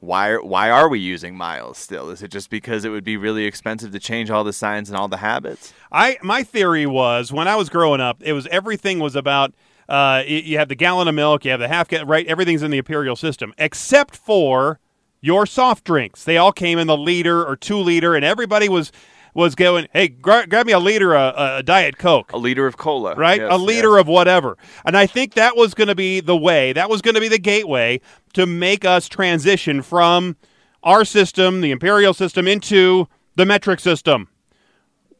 Why 0.00 0.36
why 0.36 0.70
are 0.70 0.88
we 0.88 0.98
using 0.98 1.36
miles 1.36 1.78
still? 1.78 2.10
Is 2.10 2.22
it 2.22 2.32
just 2.32 2.50
because 2.50 2.84
it 2.84 2.88
would 2.88 3.04
be 3.04 3.16
really 3.16 3.44
expensive 3.44 3.92
to 3.92 3.98
change 4.00 4.30
all 4.30 4.42
the 4.42 4.52
signs 4.52 4.88
and 4.88 4.96
all 4.96 5.06
the 5.06 5.18
habits? 5.18 5.72
I 5.92 6.18
my 6.22 6.42
theory 6.42 6.86
was 6.86 7.32
when 7.32 7.46
I 7.46 7.56
was 7.56 7.68
growing 7.68 8.00
up, 8.00 8.22
it 8.22 8.32
was 8.32 8.46
everything 8.48 8.98
was 8.98 9.14
about 9.14 9.54
uh, 9.88 10.22
you, 10.26 10.58
have 10.58 10.68
the 10.68 10.74
gallon 10.74 11.08
of 11.08 11.14
milk, 11.14 11.44
you 11.44 11.50
have 11.50 11.60
the 11.60 11.68
half 11.68 11.88
gallon, 11.88 12.08
right? 12.08 12.26
Everything's 12.26 12.62
in 12.62 12.70
the 12.70 12.78
imperial 12.78 13.16
system 13.16 13.54
except 13.58 14.16
for 14.16 14.80
your 15.20 15.46
soft 15.46 15.84
drinks. 15.84 16.24
They 16.24 16.36
all 16.36 16.52
came 16.52 16.78
in 16.78 16.86
the 16.86 16.96
liter 16.96 17.44
or 17.44 17.56
two 17.56 17.78
liter, 17.78 18.14
and 18.14 18.24
everybody 18.24 18.68
was 18.68 18.92
was 19.34 19.54
going, 19.54 19.86
"Hey, 19.92 20.08
gra- 20.08 20.46
grab 20.46 20.66
me 20.66 20.72
a 20.72 20.78
liter 20.78 21.14
of 21.14 21.34
uh, 21.34 21.56
a 21.58 21.62
diet 21.62 21.98
coke." 21.98 22.32
A 22.32 22.38
liter 22.38 22.66
of 22.66 22.76
cola, 22.76 23.14
right? 23.14 23.40
Yes, 23.40 23.52
a 23.52 23.58
liter 23.58 23.92
yes. 23.92 24.00
of 24.00 24.08
whatever. 24.08 24.56
And 24.84 24.96
I 24.96 25.06
think 25.06 25.34
that 25.34 25.56
was 25.56 25.74
going 25.74 25.88
to 25.88 25.94
be 25.94 26.20
the 26.20 26.36
way. 26.36 26.72
That 26.72 26.88
was 26.88 27.02
going 27.02 27.14
to 27.14 27.20
be 27.20 27.28
the 27.28 27.38
gateway 27.38 28.00
to 28.32 28.46
make 28.46 28.84
us 28.84 29.08
transition 29.08 29.82
from 29.82 30.36
our 30.82 31.04
system, 31.04 31.60
the 31.60 31.70
imperial 31.70 32.14
system, 32.14 32.46
into 32.46 33.08
the 33.34 33.44
metric 33.44 33.80
system. 33.80 34.28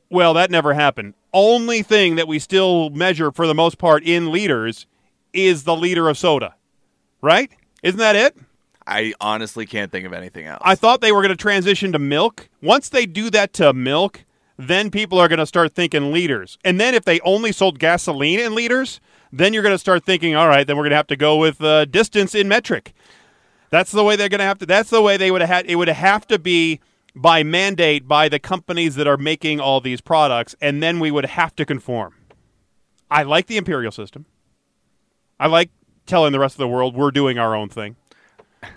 Well, 0.08 0.34
that 0.34 0.50
never 0.50 0.72
happened. 0.72 1.14
Only 1.36 1.82
thing 1.82 2.16
that 2.16 2.26
we 2.26 2.38
still 2.38 2.88
measure 2.88 3.30
for 3.30 3.46
the 3.46 3.54
most 3.54 3.76
part 3.76 4.02
in 4.02 4.32
liters 4.32 4.86
is 5.34 5.64
the 5.64 5.76
liter 5.76 6.08
of 6.08 6.16
soda. 6.16 6.54
Right? 7.20 7.50
Isn't 7.82 7.98
that 7.98 8.16
it? 8.16 8.38
I 8.86 9.12
honestly 9.20 9.66
can't 9.66 9.92
think 9.92 10.06
of 10.06 10.14
anything 10.14 10.46
else. 10.46 10.62
I 10.64 10.76
thought 10.76 11.02
they 11.02 11.12
were 11.12 11.20
going 11.20 11.36
to 11.36 11.36
transition 11.36 11.92
to 11.92 11.98
milk. 11.98 12.48
Once 12.62 12.88
they 12.88 13.04
do 13.04 13.28
that 13.30 13.52
to 13.54 13.74
milk, 13.74 14.24
then 14.56 14.90
people 14.90 15.18
are 15.18 15.28
going 15.28 15.38
to 15.38 15.44
start 15.44 15.74
thinking 15.74 16.10
liters. 16.10 16.56
And 16.64 16.80
then 16.80 16.94
if 16.94 17.04
they 17.04 17.20
only 17.20 17.52
sold 17.52 17.78
gasoline 17.78 18.40
in 18.40 18.54
liters, 18.54 19.00
then 19.30 19.52
you're 19.52 19.62
going 19.62 19.74
to 19.74 19.78
start 19.78 20.06
thinking, 20.06 20.34
all 20.34 20.48
right, 20.48 20.66
then 20.66 20.78
we're 20.78 20.84
going 20.84 20.90
to 20.90 20.96
have 20.96 21.06
to 21.08 21.16
go 21.16 21.36
with 21.36 21.60
uh, 21.60 21.84
distance 21.84 22.34
in 22.34 22.48
metric. 22.48 22.94
That's 23.68 23.92
the 23.92 24.04
way 24.04 24.16
they're 24.16 24.30
going 24.30 24.38
to 24.38 24.44
have 24.44 24.58
to. 24.60 24.66
That's 24.66 24.88
the 24.88 25.02
way 25.02 25.18
they 25.18 25.30
would 25.30 25.42
have 25.42 25.50
had. 25.50 25.66
It 25.66 25.76
would 25.76 25.88
have 25.88 26.26
to 26.28 26.38
be 26.38 26.80
by 27.16 27.42
mandate 27.42 28.06
by 28.06 28.28
the 28.28 28.38
companies 28.38 28.94
that 28.96 29.06
are 29.06 29.16
making 29.16 29.58
all 29.58 29.80
these 29.80 30.02
products, 30.02 30.54
and 30.60 30.82
then 30.82 31.00
we 31.00 31.10
would 31.10 31.24
have 31.24 31.56
to 31.56 31.64
conform. 31.64 32.14
I 33.10 33.22
like 33.22 33.46
the 33.46 33.56
imperial 33.56 33.90
system. 33.90 34.26
I 35.40 35.46
like 35.46 35.70
telling 36.04 36.32
the 36.32 36.38
rest 36.38 36.54
of 36.54 36.58
the 36.58 36.68
world 36.68 36.94
we're 36.94 37.10
doing 37.10 37.38
our 37.38 37.54
own 37.54 37.68
thing 37.68 37.96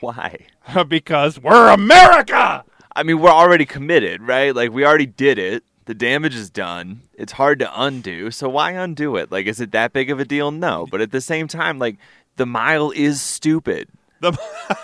Why? 0.00 0.46
because 0.88 1.40
we're 1.40 1.72
America. 1.72 2.64
I 2.94 3.02
mean, 3.02 3.20
we're 3.20 3.30
already 3.30 3.66
committed, 3.66 4.22
right? 4.22 4.54
Like 4.54 4.72
we 4.72 4.84
already 4.84 5.06
did 5.06 5.38
it. 5.38 5.64
The 5.86 5.94
damage 5.94 6.34
is 6.34 6.50
done. 6.50 7.02
It's 7.14 7.32
hard 7.32 7.60
to 7.60 7.80
undo. 7.80 8.30
So 8.30 8.48
why 8.48 8.72
undo 8.72 9.16
it? 9.16 9.30
Like, 9.30 9.46
is 9.46 9.60
it 9.60 9.70
that 9.70 9.92
big 9.92 10.10
of 10.10 10.18
a 10.18 10.24
deal? 10.24 10.50
No. 10.50 10.86
But 10.90 11.00
at 11.00 11.12
the 11.12 11.20
same 11.20 11.46
time, 11.46 11.78
like 11.78 11.96
the 12.36 12.46
mile 12.46 12.90
is 12.90 13.22
stupid. 13.22 13.88
The, 14.20 14.36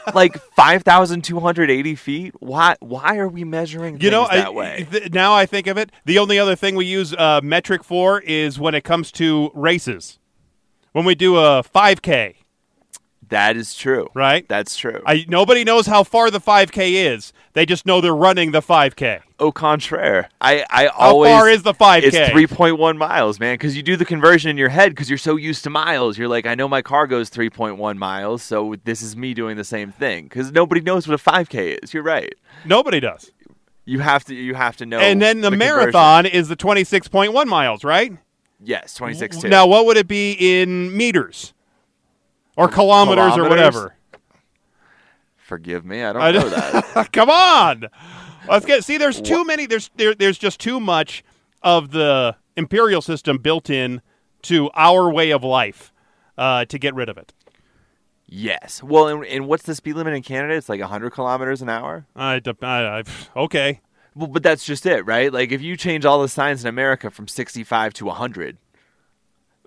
like 0.14 0.36
five 0.54 0.82
thousand 0.82 1.22
two 1.24 1.40
hundred 1.40 1.70
eighty 1.70 1.94
feet. 1.94 2.34
Why? 2.40 2.76
Why 2.80 3.16
are 3.18 3.28
we 3.28 3.44
measuring 3.44 4.00
you 4.00 4.10
know, 4.10 4.26
that 4.30 4.46
I- 4.48 4.50
way? 4.50 4.86
th- 4.90 5.12
now 5.12 5.32
I 5.34 5.46
think 5.46 5.66
of 5.66 5.78
it, 5.78 5.90
the 6.04 6.18
only 6.18 6.38
other 6.38 6.54
thing 6.56 6.74
we 6.74 6.84
use 6.86 7.12
uh, 7.14 7.40
metric 7.42 7.82
for 7.84 8.20
is 8.20 8.58
when 8.58 8.74
it 8.74 8.84
comes 8.84 9.10
to 9.12 9.50
races. 9.54 10.18
When 10.92 11.06
we 11.06 11.14
do 11.14 11.36
a 11.38 11.62
5K, 11.62 12.34
That 13.32 13.56
is 13.56 13.74
true. 13.74 14.08
right? 14.14 14.46
That's 14.46 14.76
true. 14.76 15.02
I, 15.06 15.24
nobody 15.26 15.64
knows 15.64 15.86
how 15.86 16.04
far 16.04 16.30
the 16.30 16.40
5K 16.40 16.92
is. 17.12 17.32
They 17.54 17.64
just 17.64 17.86
know 17.86 18.00
they're 18.02 18.14
running 18.14 18.50
the 18.52 18.60
5K. 18.60 19.22
Au 19.40 19.50
contraire, 19.50 20.28
I 20.40 20.64
I 20.70 20.84
How 20.84 21.10
always 21.12 21.30
far 21.32 21.48
is 21.48 21.62
the 21.62 21.72
5K? 21.72 22.02
It's 22.04 22.30
three 22.30 22.46
point 22.46 22.78
one 22.78 22.96
miles, 22.98 23.40
man. 23.40 23.54
Because 23.54 23.74
you 23.76 23.82
do 23.82 23.96
the 23.96 24.04
conversion 24.04 24.50
in 24.50 24.56
your 24.56 24.68
head 24.68 24.90
because 24.90 25.08
you're 25.08 25.18
so 25.18 25.36
used 25.36 25.64
to 25.64 25.70
miles. 25.70 26.16
You're 26.18 26.28
like, 26.28 26.46
I 26.46 26.54
know 26.54 26.68
my 26.68 26.82
car 26.82 27.06
goes 27.06 27.28
three 27.30 27.50
point 27.50 27.78
one 27.78 27.98
miles, 27.98 28.42
so 28.42 28.76
this 28.84 29.02
is 29.02 29.16
me 29.16 29.34
doing 29.34 29.56
the 29.56 29.64
same 29.64 29.90
thing. 29.92 30.24
Because 30.24 30.52
nobody 30.52 30.80
knows 30.80 31.08
what 31.08 31.14
a 31.14 31.18
five 31.18 31.48
k 31.48 31.72
is. 31.72 31.92
You're 31.94 32.02
right. 32.04 32.34
Nobody 32.64 33.00
does. 33.00 33.32
You 33.84 33.98
have 34.00 34.24
to. 34.26 34.34
You 34.34 34.54
have 34.54 34.76
to 34.76 34.86
know. 34.86 35.00
and 35.00 35.20
then 35.20 35.40
the, 35.40 35.50
conversion. 35.50 35.76
marathon 35.76 36.26
is 36.26 36.48
the 36.48 36.56
26.1 36.56 37.46
miles, 37.46 37.82
right? 37.82 38.16
Yes, 38.60 38.94
twenty 38.94 39.14
six 39.14 39.38
two. 39.38 39.48
Now, 39.48 39.66
what 39.66 39.86
would 39.86 39.96
it 39.96 40.06
be 40.06 40.32
in 40.38 40.96
meters 40.96 41.52
or 42.56 42.68
kilometers, 42.68 43.36
or 43.36 43.48
whatever? 43.48 43.94
forgive 45.36 45.84
me, 45.84 46.02
I 46.02 46.12
don't 46.12 46.22
I 46.22 46.30
know 46.32 46.40
don't- 46.40 46.50
that. 46.50 47.08
Come 47.12 47.30
on, 47.30 47.84
let's 48.48 48.66
get. 48.66 48.84
See, 48.84 48.96
there's 48.98 49.20
too 49.20 49.44
many. 49.44 49.66
There's 49.66 49.90
there, 49.96 50.14
there's 50.14 50.38
just 50.38 50.60
too 50.60 50.80
much 50.80 51.22
of 51.62 51.90
the 51.90 52.36
imperial 52.56 53.02
system 53.02 53.38
built 53.38 53.70
in 53.70 54.00
to 54.42 54.70
our 54.74 55.10
way 55.10 55.30
of 55.30 55.44
life 55.44 55.92
uh, 56.36 56.64
to 56.66 56.78
get 56.78 56.94
rid 56.94 57.08
of 57.08 57.16
it. 57.16 57.32
yes. 58.26 58.82
Well, 58.82 59.08
and, 59.08 59.24
and 59.26 59.46
what's 59.46 59.62
the 59.64 59.74
speed 59.74 59.94
limit 59.94 60.14
in 60.14 60.22
Canada? 60.22 60.54
It's 60.54 60.68
like 60.68 60.80
hundred 60.80 61.10
kilometers 61.10 61.62
an 61.62 61.68
hour. 61.68 62.06
I, 62.16 62.40
I, 62.62 62.64
I 62.66 63.02
okay. 63.36 63.80
Well, 64.14 64.26
but 64.26 64.42
that's 64.42 64.64
just 64.64 64.84
it, 64.84 65.06
right? 65.06 65.32
Like 65.32 65.52
if 65.52 65.62
you 65.62 65.76
change 65.76 66.04
all 66.04 66.20
the 66.20 66.28
signs 66.28 66.62
in 66.64 66.68
America 66.68 67.10
from 67.10 67.28
sixty 67.28 67.64
five 67.64 67.92
to 67.94 68.08
hundred. 68.10 68.58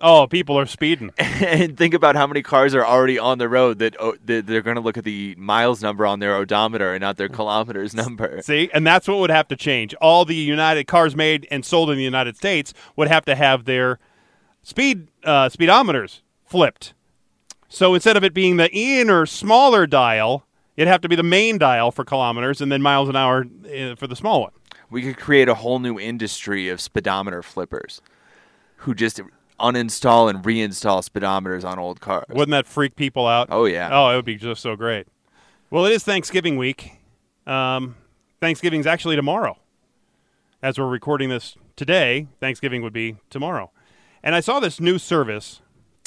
Oh, 0.00 0.26
people 0.26 0.58
are 0.58 0.66
speeding. 0.66 1.10
and 1.18 1.76
think 1.76 1.94
about 1.94 2.16
how 2.16 2.26
many 2.26 2.42
cars 2.42 2.74
are 2.74 2.84
already 2.84 3.18
on 3.18 3.38
the 3.38 3.48
road 3.48 3.78
that, 3.78 3.96
oh, 3.98 4.16
that 4.26 4.46
they're 4.46 4.60
going 4.60 4.74
to 4.76 4.82
look 4.82 4.98
at 4.98 5.04
the 5.04 5.34
miles 5.38 5.82
number 5.82 6.04
on 6.04 6.20
their 6.20 6.34
odometer 6.34 6.92
and 6.92 7.00
not 7.00 7.16
their 7.16 7.28
kilometers 7.28 7.94
number. 7.94 8.42
See, 8.42 8.70
and 8.74 8.86
that's 8.86 9.08
what 9.08 9.18
would 9.18 9.30
have 9.30 9.48
to 9.48 9.56
change. 9.56 9.94
All 9.94 10.24
the 10.24 10.34
United 10.34 10.84
cars 10.84 11.16
made 11.16 11.46
and 11.50 11.64
sold 11.64 11.90
in 11.90 11.96
the 11.96 12.04
United 12.04 12.36
States 12.36 12.74
would 12.94 13.08
have 13.08 13.24
to 13.24 13.34
have 13.34 13.64
their 13.64 13.98
speed 14.62 15.08
uh, 15.24 15.48
speedometers 15.48 16.20
flipped. 16.44 16.92
So 17.68 17.94
instead 17.94 18.16
of 18.16 18.24
it 18.24 18.34
being 18.34 18.58
the 18.58 18.70
inner 18.72 19.24
smaller 19.24 19.86
dial, 19.86 20.44
it'd 20.76 20.88
have 20.88 21.00
to 21.00 21.08
be 21.08 21.16
the 21.16 21.22
main 21.22 21.56
dial 21.56 21.90
for 21.90 22.04
kilometers 22.04 22.60
and 22.60 22.70
then 22.70 22.82
miles 22.82 23.08
an 23.08 23.16
hour 23.16 23.46
uh, 23.64 23.94
for 23.96 24.06
the 24.06 24.16
small 24.16 24.42
one. 24.42 24.52
We 24.90 25.02
could 25.02 25.16
create 25.16 25.48
a 25.48 25.54
whole 25.54 25.78
new 25.78 25.98
industry 25.98 26.68
of 26.68 26.80
speedometer 26.80 27.42
flippers 27.42 28.00
who 28.80 28.94
just 28.94 29.20
uninstall 29.58 30.28
and 30.28 30.42
reinstall 30.42 31.08
speedometers 31.08 31.64
on 31.64 31.78
old 31.78 32.00
cars. 32.00 32.26
Wouldn't 32.28 32.50
that 32.50 32.66
freak 32.66 32.96
people 32.96 33.26
out? 33.26 33.48
Oh, 33.50 33.64
yeah. 33.64 33.88
Oh, 33.92 34.10
it 34.10 34.16
would 34.16 34.24
be 34.24 34.36
just 34.36 34.62
so 34.62 34.76
great. 34.76 35.06
Well, 35.70 35.84
it 35.86 35.92
is 35.92 36.04
Thanksgiving 36.04 36.56
week. 36.56 36.92
Um, 37.46 37.96
Thanksgiving's 38.40 38.86
actually 38.86 39.16
tomorrow. 39.16 39.58
As 40.62 40.78
we're 40.78 40.88
recording 40.88 41.28
this 41.28 41.56
today, 41.76 42.28
Thanksgiving 42.40 42.82
would 42.82 42.92
be 42.92 43.16
tomorrow. 43.30 43.70
And 44.22 44.34
I 44.34 44.40
saw 44.40 44.60
this 44.60 44.80
new 44.80 44.98
service 44.98 45.60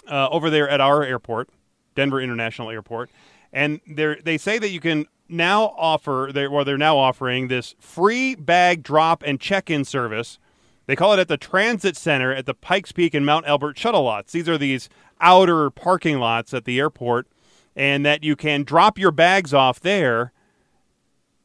uh, 0.09 0.27
over 0.29 0.49
there 0.49 0.67
at 0.67 0.81
our 0.81 1.03
airport, 1.03 1.49
Denver 1.95 2.19
International 2.19 2.69
Airport, 2.69 3.09
and 3.53 3.79
they 3.87 4.15
they 4.23 4.37
say 4.37 4.59
that 4.59 4.69
you 4.69 4.79
can 4.79 5.05
now 5.27 5.73
offer 5.77 6.31
they 6.33 6.47
well 6.47 6.65
they're 6.65 6.77
now 6.77 6.97
offering 6.97 7.47
this 7.47 7.75
free 7.79 8.35
bag 8.35 8.83
drop 8.83 9.23
and 9.25 9.39
check-in 9.39 9.85
service. 9.85 10.39
They 10.89 10.95
call 10.95 11.13
it 11.13 11.19
at 11.19 11.27
the 11.27 11.37
Transit 11.37 11.95
Center 11.95 12.33
at 12.33 12.47
the 12.47 12.55
Pikes 12.55 12.91
Peak 12.91 13.13
and 13.13 13.23
Mount 13.23 13.47
Elbert 13.47 13.77
shuttle 13.77 14.01
lots. 14.01 14.31
These 14.31 14.49
are 14.49 14.57
these 14.57 14.89
outer 15.21 15.69
parking 15.69 16.17
lots 16.17 16.51
at 16.51 16.65
the 16.65 16.79
airport, 16.79 17.27
and 17.75 18.03
that 18.07 18.23
you 18.23 18.35
can 18.35 18.63
drop 18.63 18.97
your 18.97 19.11
bags 19.11 19.53
off 19.53 19.79
there 19.79 20.33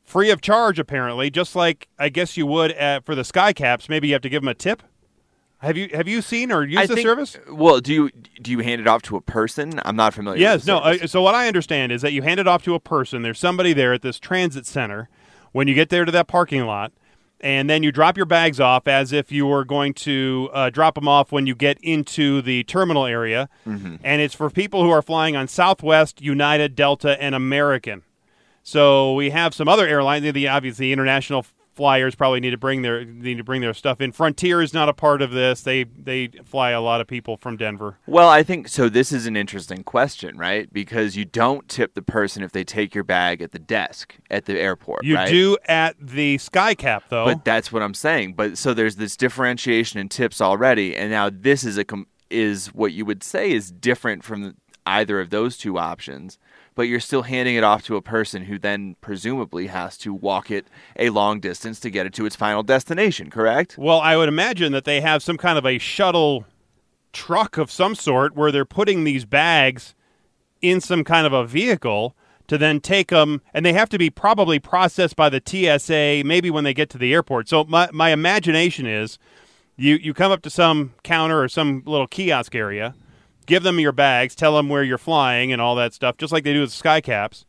free 0.02 0.30
of 0.30 0.40
charge 0.40 0.78
apparently 0.78 1.30
just 1.30 1.56
like 1.56 1.88
i 1.98 2.10
guess 2.10 2.36
you 2.36 2.44
would 2.46 2.70
at, 2.72 3.04
for 3.06 3.14
the 3.14 3.24
sky 3.24 3.54
caps 3.54 3.88
maybe 3.88 4.06
you 4.08 4.12
have 4.14 4.20
to 4.20 4.28
give 4.28 4.42
them 4.42 4.48
a 4.48 4.54
tip 4.54 4.82
have 5.60 5.78
you 5.78 5.88
have 5.94 6.06
you 6.06 6.20
seen 6.20 6.52
or 6.52 6.62
used 6.62 6.78
I 6.78 6.86
the 6.86 6.94
think- 6.96 7.06
service 7.06 7.38
Well, 7.50 7.80
do 7.80 7.90
you 7.92 8.10
do 8.42 8.50
you 8.50 8.58
hand 8.58 8.82
it 8.82 8.86
off 8.86 9.00
to 9.02 9.16
a 9.16 9.22
person? 9.22 9.80
I'm 9.82 9.96
not 9.96 10.12
familiar. 10.12 10.38
yes 10.38 10.66
no 10.66 10.76
uh, 10.78 11.06
so 11.06 11.22
what 11.22 11.34
i 11.34 11.48
understand 11.48 11.90
is 11.90 12.02
that 12.02 12.12
you 12.12 12.20
hand 12.20 12.38
it 12.38 12.46
off 12.46 12.62
to 12.64 12.74
a 12.74 12.80
person 12.80 13.22
there's 13.22 13.38
somebody 13.38 13.72
there 13.72 13.94
at 13.94 14.02
this 14.02 14.18
transit 14.18 14.66
center 14.66 15.08
when 15.52 15.68
you 15.68 15.74
get 15.74 15.88
there 15.88 16.04
to 16.04 16.12
that 16.12 16.28
parking 16.28 16.66
lot 16.66 16.92
and 17.44 17.68
then 17.68 17.82
you 17.82 17.92
drop 17.92 18.16
your 18.16 18.26
bags 18.26 18.58
off 18.58 18.88
as 18.88 19.12
if 19.12 19.30
you 19.30 19.46
were 19.46 19.64
going 19.64 19.92
to 19.92 20.48
uh, 20.54 20.70
drop 20.70 20.94
them 20.94 21.06
off 21.06 21.30
when 21.30 21.46
you 21.46 21.54
get 21.54 21.76
into 21.82 22.40
the 22.42 22.64
terminal 22.64 23.04
area 23.06 23.48
Mm-hmm. 23.66 23.96
and 24.02 24.22
it's 24.22 24.34
for 24.34 24.48
people 24.50 24.82
who 24.82 24.90
are 24.90 25.02
flying 25.02 25.36
on 25.36 25.46
southwest 25.46 26.20
united 26.22 26.74
delta 26.74 27.20
and 27.22 27.34
american 27.34 28.02
So 28.62 29.12
we 29.14 29.28
have 29.30 29.52
some 29.54 29.68
other 29.68 29.86
airlines. 29.86 30.24
The 30.32 30.48
obviously 30.48 30.90
international 30.90 31.44
flyers 31.74 32.14
probably 32.14 32.40
need 32.40 32.50
to 32.50 32.56
bring 32.56 32.82
their 32.82 33.04
need 33.04 33.36
to 33.36 33.44
bring 33.44 33.60
their 33.60 33.74
stuff 33.74 34.00
in. 34.00 34.12
Frontier 34.12 34.62
is 34.62 34.72
not 34.72 34.88
a 34.88 34.92
part 34.92 35.22
of 35.22 35.32
this. 35.32 35.60
They 35.62 35.84
they 35.84 36.28
fly 36.44 36.70
a 36.70 36.80
lot 36.80 37.00
of 37.00 37.06
people 37.06 37.36
from 37.36 37.56
Denver. 37.56 37.98
Well, 38.06 38.28
I 38.28 38.42
think 38.42 38.68
so. 38.68 38.88
This 38.88 39.12
is 39.12 39.26
an 39.26 39.36
interesting 39.36 39.82
question, 39.82 40.38
right? 40.38 40.72
Because 40.72 41.16
you 41.16 41.24
don't 41.24 41.68
tip 41.68 41.94
the 41.94 42.02
person 42.02 42.42
if 42.42 42.52
they 42.52 42.64
take 42.64 42.94
your 42.94 43.04
bag 43.04 43.42
at 43.42 43.52
the 43.52 43.58
desk 43.58 44.16
at 44.30 44.46
the 44.46 44.58
airport. 44.58 45.04
You 45.04 45.16
right? 45.16 45.28
do 45.28 45.56
at 45.66 45.96
the 46.00 46.38
SkyCap 46.38 47.02
though. 47.08 47.24
But 47.24 47.44
that's 47.44 47.72
what 47.72 47.82
I'm 47.82 47.94
saying. 47.94 48.34
But 48.34 48.58
so 48.58 48.74
there's 48.74 48.96
this 48.96 49.16
differentiation 49.16 49.98
in 50.00 50.08
tips 50.08 50.40
already, 50.40 50.96
and 50.96 51.10
now 51.10 51.30
this 51.30 51.64
is 51.64 51.76
a 51.76 51.84
com- 51.84 52.06
is 52.30 52.68
what 52.68 52.92
you 52.92 53.04
would 53.04 53.22
say 53.22 53.52
is 53.52 53.70
different 53.70 54.24
from 54.24 54.56
either 54.86 55.20
of 55.20 55.30
those 55.30 55.56
two 55.56 55.78
options. 55.78 56.38
But 56.74 56.82
you're 56.82 57.00
still 57.00 57.22
handing 57.22 57.54
it 57.54 57.62
off 57.62 57.84
to 57.84 57.96
a 57.96 58.02
person 58.02 58.44
who 58.44 58.58
then 58.58 58.96
presumably 59.00 59.68
has 59.68 59.96
to 59.98 60.12
walk 60.12 60.50
it 60.50 60.66
a 60.96 61.10
long 61.10 61.38
distance 61.38 61.78
to 61.80 61.90
get 61.90 62.06
it 62.06 62.12
to 62.14 62.26
its 62.26 62.34
final 62.34 62.62
destination. 62.62 63.30
Correct? 63.30 63.78
Well, 63.78 64.00
I 64.00 64.16
would 64.16 64.28
imagine 64.28 64.72
that 64.72 64.84
they 64.84 65.00
have 65.00 65.22
some 65.22 65.36
kind 65.36 65.56
of 65.56 65.64
a 65.64 65.78
shuttle 65.78 66.44
truck 67.12 67.56
of 67.56 67.70
some 67.70 67.94
sort 67.94 68.34
where 68.34 68.50
they're 68.50 68.64
putting 68.64 69.04
these 69.04 69.24
bags 69.24 69.94
in 70.60 70.80
some 70.80 71.04
kind 71.04 71.26
of 71.26 71.32
a 71.32 71.46
vehicle 71.46 72.16
to 72.46 72.58
then 72.58 72.80
take 72.80 73.08
them, 73.08 73.40
and 73.54 73.64
they 73.64 73.72
have 73.72 73.88
to 73.88 73.98
be 73.98 74.10
probably 74.10 74.58
processed 74.58 75.16
by 75.16 75.28
the 75.28 75.40
TSA 75.44 76.26
maybe 76.26 76.50
when 76.50 76.64
they 76.64 76.74
get 76.74 76.90
to 76.90 76.98
the 76.98 77.12
airport. 77.12 77.48
So 77.48 77.64
my, 77.64 77.88
my 77.92 78.10
imagination 78.10 78.86
is 78.86 79.18
you, 79.76 79.96
you 79.96 80.12
come 80.12 80.30
up 80.30 80.42
to 80.42 80.50
some 80.50 80.94
counter 81.02 81.42
or 81.42 81.48
some 81.48 81.82
little 81.86 82.06
kiosk 82.06 82.54
area, 82.54 82.94
give 83.46 83.62
them 83.62 83.78
your 83.78 83.92
bags, 83.92 84.34
tell 84.34 84.56
them 84.56 84.68
where 84.68 84.82
you're 84.82 84.98
flying 84.98 85.52
and 85.52 85.60
all 85.60 85.74
that 85.76 85.94
stuff, 85.94 86.16
just 86.16 86.32
like 86.32 86.44
they 86.44 86.52
do 86.52 86.60
with 86.60 86.70
SkyCaps. 86.70 87.44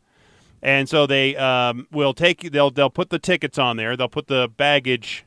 And 0.62 0.88
so 0.88 1.06
they 1.06 1.36
um, 1.36 1.86
will 1.92 2.14
take 2.14 2.50
they'll 2.50 2.70
they'll 2.70 2.90
put 2.90 3.10
the 3.10 3.18
tickets 3.18 3.58
on 3.58 3.76
there. 3.76 3.96
They'll 3.96 4.08
put 4.08 4.26
the 4.26 4.48
baggage. 4.56 5.24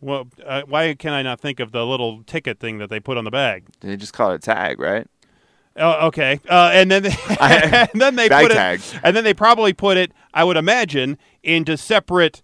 Well, 0.00 0.28
uh, 0.46 0.62
why 0.66 0.94
can 0.94 1.12
I 1.12 1.22
not 1.22 1.40
think 1.40 1.60
of 1.60 1.72
the 1.72 1.84
little 1.84 2.22
ticket 2.22 2.58
thing 2.58 2.78
that 2.78 2.88
they 2.88 3.00
put 3.00 3.18
on 3.18 3.24
the 3.24 3.30
bag? 3.30 3.64
They 3.80 3.96
just 3.96 4.14
call 4.14 4.30
it 4.30 4.36
a 4.36 4.38
tag, 4.38 4.80
right? 4.80 5.06
Oh, 5.76 6.06
okay. 6.08 6.40
Uh, 6.48 6.70
and 6.72 6.90
then 6.90 7.02
they, 7.02 7.14
and 7.40 8.00
then 8.00 8.16
they 8.16 8.28
put 8.28 8.52
tags. 8.52 8.94
it, 8.94 9.00
and 9.02 9.14
then 9.14 9.24
they 9.24 9.34
probably 9.34 9.72
put 9.72 9.96
it. 9.96 10.12
I 10.32 10.44
would 10.44 10.56
imagine 10.56 11.18
into 11.42 11.76
separate, 11.76 12.42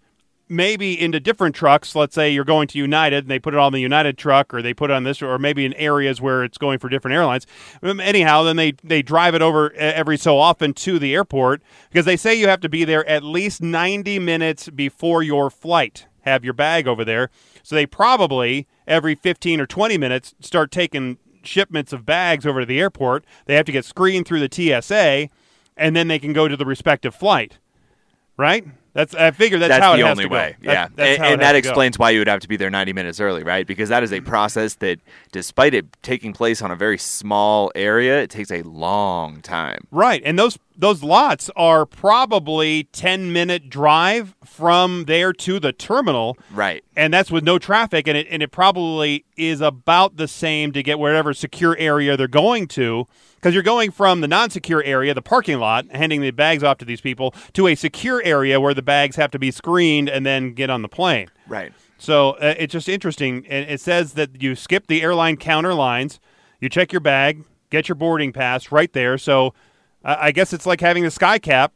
maybe 0.49 0.99
into 1.01 1.21
different 1.21 1.55
trucks. 1.55 1.95
Let's 1.95 2.15
say 2.15 2.31
you're 2.31 2.45
going 2.45 2.69
to 2.69 2.79
United, 2.79 3.25
and 3.25 3.31
they 3.31 3.39
put 3.39 3.55
it 3.55 3.61
on 3.61 3.73
the 3.73 3.81
United 3.81 4.19
truck, 4.19 4.53
or 4.55 4.63
they 4.63 4.75
put 4.75 4.91
it 4.91 4.95
on 4.95 5.05
this, 5.05 5.23
or 5.23 5.39
maybe 5.39 5.65
in 5.65 5.73
areas 5.75 6.21
where 6.21 6.45
it's 6.45 6.59
going 6.59 6.79
for 6.79 6.89
different 6.89 7.15
airlines. 7.15 7.47
Um, 7.83 8.01
Anyhow, 8.01 8.43
then 8.43 8.57
they 8.57 8.73
they 8.85 9.03
drive 9.03 9.35
it 9.35 9.43
over 9.43 9.73
every 9.75 10.17
so 10.17 10.39
often 10.39 10.73
to 10.75 10.99
the 10.99 11.15
airport 11.15 11.63
because 11.91 12.05
they 12.05 12.17
say 12.17 12.35
you 12.35 12.49
have 12.49 12.61
to 12.61 12.69
be 12.69 12.85
there 12.85 13.07
at 13.09 13.23
least 13.23 13.63
90 13.63 14.19
minutes 14.19 14.69
before 14.71 15.23
your 15.23 15.51
flight. 15.51 16.07
Have 16.23 16.45
your 16.45 16.55
bag 16.55 16.89
over 16.89 17.05
there. 17.05 17.31
So 17.63 17.75
they 17.75 17.87
probably 17.87 18.67
every 18.87 19.15
15 19.15 19.61
or 19.61 19.67
20 19.67 19.99
minutes 19.99 20.35
start 20.41 20.71
taking 20.71 21.19
shipments 21.43 21.93
of 21.93 22.05
bags 22.05 22.45
over 22.47 22.61
to 22.61 22.67
the 22.67 22.81
airport. 22.81 23.25
They 23.47 23.55
have 23.55 23.67
to 23.67 23.73
get 23.73 23.85
screened 23.85 24.27
through 24.27 24.47
the 24.47 24.81
TSA, 24.83 25.29
and 25.77 25.97
then 25.97 26.09
they 26.09 26.19
can 26.19 26.33
go 26.33 26.49
to 26.49 26.57
the 26.57 26.67
respective 26.67 27.15
flight. 27.15 27.59
Right? 28.37 28.67
That's 28.97 29.15
I 29.15 29.31
figure 29.31 29.59
that's, 29.59 29.69
That's 29.69 29.85
how 29.85 29.93
the 29.93 30.01
it 30.01 30.07
has 30.07 30.11
only 30.13 30.25
to 30.25 30.29
go. 30.31 30.35
way. 30.35 30.57
That- 30.63 30.73
yeah, 30.73 30.89
that's 30.95 31.19
and, 31.19 31.33
and 31.35 31.43
that 31.43 31.53
to 31.53 31.61
go. 31.61 31.69
explains 31.69 31.99
why 31.99 32.11
you 32.11 32.19
would 32.21 32.29
have 32.29 32.41
to 32.41 32.49
be 32.49 32.57
there 32.57 32.71
90 32.71 32.95
minutes 32.95 33.21
early, 33.21 33.43
right? 33.43 33.67
Because 33.67 33.91
that 33.91 34.03
is 34.03 34.11
a 34.11 34.17
mm-hmm. 34.17 34.27
process 34.27 34.77
that, 34.77 35.01
despite 35.33 35.75
it 35.75 35.85
taking 36.03 36.33
place 36.33 36.63
on 36.63 36.71
a 36.71 36.77
very 36.77 36.97
small 36.97 37.71
area, 37.75 38.23
it 38.23 38.31
takes 38.31 38.51
a 38.51 38.63
long 38.63 39.43
time. 39.43 39.87
Right, 39.91 40.23
and 40.25 40.39
those 40.39 40.59
those 40.79 41.03
lots 41.03 41.51
are 41.57 41.87
probably 41.87 42.85
ten 42.93 43.33
minute 43.33 43.69
drive 43.69 44.35
from 44.45 45.05
there 45.07 45.33
to 45.33 45.59
the 45.61 45.73
terminal. 45.73 46.37
Right. 46.51 46.83
and 46.97 47.13
that's 47.13 47.31
with 47.31 47.45
no 47.45 47.59
traffic 47.59 48.07
and 48.09 48.17
it 48.17 48.27
and 48.31 48.43
it 48.43 48.51
probably 48.51 49.25
is 49.37 49.61
about 49.61 50.17
the 50.17 50.27
same 50.29 50.73
to 50.73 50.83
get 50.83 50.99
wherever 50.99 51.33
secure 51.35 51.77
area 51.79 52.17
they're 52.17 52.27
going 52.29 52.67
to 52.69 53.07
because 53.37 53.53
you're 53.55 53.63
going 53.63 53.91
from 53.91 54.21
the 54.23 54.29
non-secure 54.29 54.83
area 54.83 55.13
the 55.15 55.21
parking 55.23 55.59
lot 55.59 55.87
handing 55.91 56.21
the 56.23 56.31
bags 56.31 56.63
off 56.65 56.79
to 56.79 56.85
these 56.85 57.01
people 57.01 57.35
to 57.53 57.67
a 57.67 57.75
secure 57.75 58.23
area 58.25 58.61
where 58.61 58.73
the 58.75 58.83
bags 58.83 59.17
have 59.17 59.31
to 59.31 59.39
be 59.39 59.51
screened 59.51 60.09
and 60.09 60.25
then 60.25 60.53
get 60.55 60.71
on 60.71 60.83
the 60.83 60.89
plane 60.89 61.29
Right. 61.47 61.73
so 61.99 62.31
uh, 62.33 62.55
it's 62.59 62.73
just 62.73 62.89
interesting 62.89 63.47
and 63.49 63.69
it 63.71 63.81
says 63.81 64.15
that 64.15 64.43
you 64.43 64.55
skip 64.55 64.87
the 64.87 65.03
airline 65.03 65.37
counter 65.37 65.75
lines 65.75 66.19
you 66.61 66.69
check 66.71 66.93
your 66.93 67.01
bag 67.01 67.45
get 67.71 67.89
your 67.89 67.97
boarding 67.97 68.33
pass 68.33 68.73
right 68.73 68.93
there 68.95 69.19
so 69.19 69.53
i 70.07 70.33
guess 70.33 70.53
it's 70.53 70.67
like 70.67 70.81
having 70.81 71.03
the 71.03 71.11
sky 71.11 71.39
cap 71.39 71.73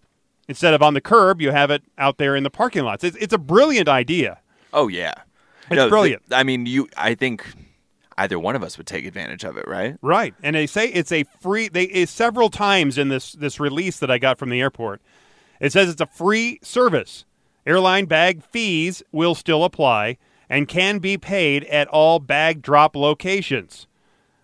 instead 0.49 0.73
of 0.75 0.83
on 0.83 0.95
the 0.95 1.01
curb 1.01 1.40
you 1.40 1.51
have 1.51 1.71
it 1.71 1.83
out 1.99 2.19
there 2.19 2.35
in 2.37 2.43
the 2.43 2.51
parking 2.51 2.85
lots 2.85 3.05
it's, 3.05 3.16
it's 3.16 3.35
a 3.35 3.38
brilliant 3.38 3.88
idea 3.88 4.38
Oh 4.73 4.88
yeah. 4.88 5.14
It's 5.71 5.88
brilliant. 5.88 6.23
I 6.33 6.43
mean, 6.43 6.66
you. 6.66 6.88
I 6.97 7.14
think 7.14 7.45
either 8.19 8.38
one 8.38 8.57
of 8.57 8.62
us 8.62 8.77
would 8.77 8.88
take 8.88 9.05
advantage 9.05 9.45
of 9.45 9.57
it, 9.57 9.69
right? 9.69 9.97
Right, 10.03 10.35
and 10.43 10.57
they 10.57 10.66
say 10.66 10.88
it's 10.88 11.12
a 11.12 11.25
free. 11.40 11.69
They 11.69 12.07
several 12.07 12.51
times 12.51 12.99
in 12.99 13.09
this 13.09 13.33
this 13.33 13.61
release 13.61 13.99
that 14.01 14.11
I 14.11 14.19
got 14.19 14.38
from 14.38 14.51
the 14.51 14.61
airport. 14.61 15.01
It 15.61 15.73
says 15.73 15.88
it's 15.88 16.01
a 16.01 16.07
free 16.07 16.59
service. 16.62 17.25
Airline 17.66 18.07
bag 18.07 18.43
fees 18.43 19.03
will 19.12 19.35
still 19.37 19.62
apply 19.62 20.16
and 20.49 20.66
can 20.66 20.99
be 20.99 21.16
paid 21.16 21.64
at 21.64 21.87
all 21.88 22.19
bag 22.19 22.62
drop 22.62 22.97
locations. 22.97 23.87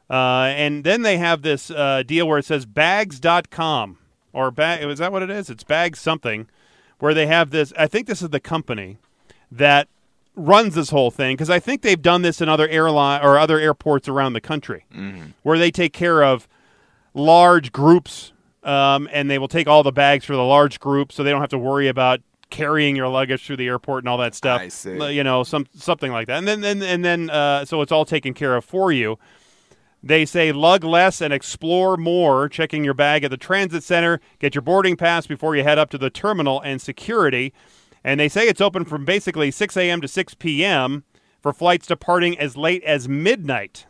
Uh, 0.08 0.52
and 0.56 0.84
then 0.84 1.02
they 1.02 1.18
have 1.18 1.42
this 1.42 1.70
uh, 1.70 2.02
deal 2.06 2.28
where 2.28 2.38
it 2.38 2.44
says 2.44 2.64
bags.com 2.66 3.98
or 4.32 4.50
bag. 4.50 4.84
Is 4.84 4.98
that 4.98 5.10
what 5.12 5.22
it 5.22 5.30
is? 5.30 5.50
It's 5.50 5.64
bags 5.64 5.98
something, 5.98 6.48
where 6.98 7.14
they 7.14 7.26
have 7.26 7.50
this. 7.50 7.72
I 7.76 7.86
think 7.86 8.06
this 8.06 8.22
is 8.22 8.28
the 8.30 8.40
company 8.40 8.98
that 9.50 9.88
runs 10.36 10.74
this 10.74 10.90
whole 10.90 11.10
thing 11.10 11.34
because 11.34 11.50
I 11.50 11.58
think 11.58 11.82
they've 11.82 12.00
done 12.00 12.22
this 12.22 12.40
in 12.40 12.48
other 12.48 12.68
airline 12.68 13.22
or 13.22 13.38
other 13.38 13.58
airports 13.58 14.06
around 14.08 14.34
the 14.34 14.40
country, 14.40 14.84
where 15.42 15.58
they 15.58 15.70
take 15.70 15.92
care 15.92 16.22
of 16.22 16.46
large 17.14 17.72
groups, 17.72 18.32
um, 18.62 19.08
and 19.12 19.30
they 19.30 19.38
will 19.38 19.48
take 19.48 19.66
all 19.66 19.82
the 19.82 19.92
bags 19.92 20.24
for 20.24 20.36
the 20.36 20.44
large 20.44 20.78
group, 20.78 21.10
so 21.10 21.22
they 21.24 21.30
don't 21.30 21.40
have 21.40 21.50
to 21.50 21.58
worry 21.58 21.88
about 21.88 22.20
carrying 22.50 22.94
your 22.94 23.08
luggage 23.08 23.44
through 23.44 23.56
the 23.56 23.66
airport 23.66 24.04
and 24.04 24.08
all 24.08 24.18
that 24.18 24.34
stuff. 24.34 24.60
I 24.60 24.68
see. 24.68 25.12
You 25.14 25.24
know, 25.24 25.42
some 25.42 25.66
something 25.74 26.12
like 26.12 26.28
that, 26.28 26.38
and 26.38 26.46
then 26.46 26.62
and, 26.62 26.82
and 26.82 27.04
then 27.04 27.30
uh, 27.30 27.64
so 27.64 27.80
it's 27.82 27.90
all 27.90 28.04
taken 28.04 28.34
care 28.34 28.54
of 28.54 28.64
for 28.64 28.92
you. 28.92 29.18
They 30.02 30.24
say 30.24 30.52
lug 30.52 30.84
less 30.84 31.20
and 31.20 31.32
explore 31.32 31.96
more, 31.96 32.48
checking 32.48 32.84
your 32.84 32.94
bag 32.94 33.24
at 33.24 33.30
the 33.30 33.36
transit 33.36 33.82
center, 33.82 34.20
get 34.38 34.54
your 34.54 34.62
boarding 34.62 34.96
pass 34.96 35.26
before 35.26 35.56
you 35.56 35.64
head 35.64 35.78
up 35.78 35.90
to 35.90 35.98
the 35.98 36.10
terminal 36.10 36.60
and 36.60 36.80
security. 36.80 37.52
And 38.04 38.20
they 38.20 38.28
say 38.28 38.46
it's 38.46 38.60
open 38.60 38.84
from 38.84 39.04
basically 39.04 39.50
6 39.50 39.76
a.m. 39.76 40.00
to 40.00 40.06
6 40.08 40.34
p.m. 40.34 41.02
for 41.42 41.52
flights 41.52 41.86
departing 41.88 42.38
as 42.38 42.56
late 42.56 42.84
as 42.84 43.08
midnight. 43.08 43.86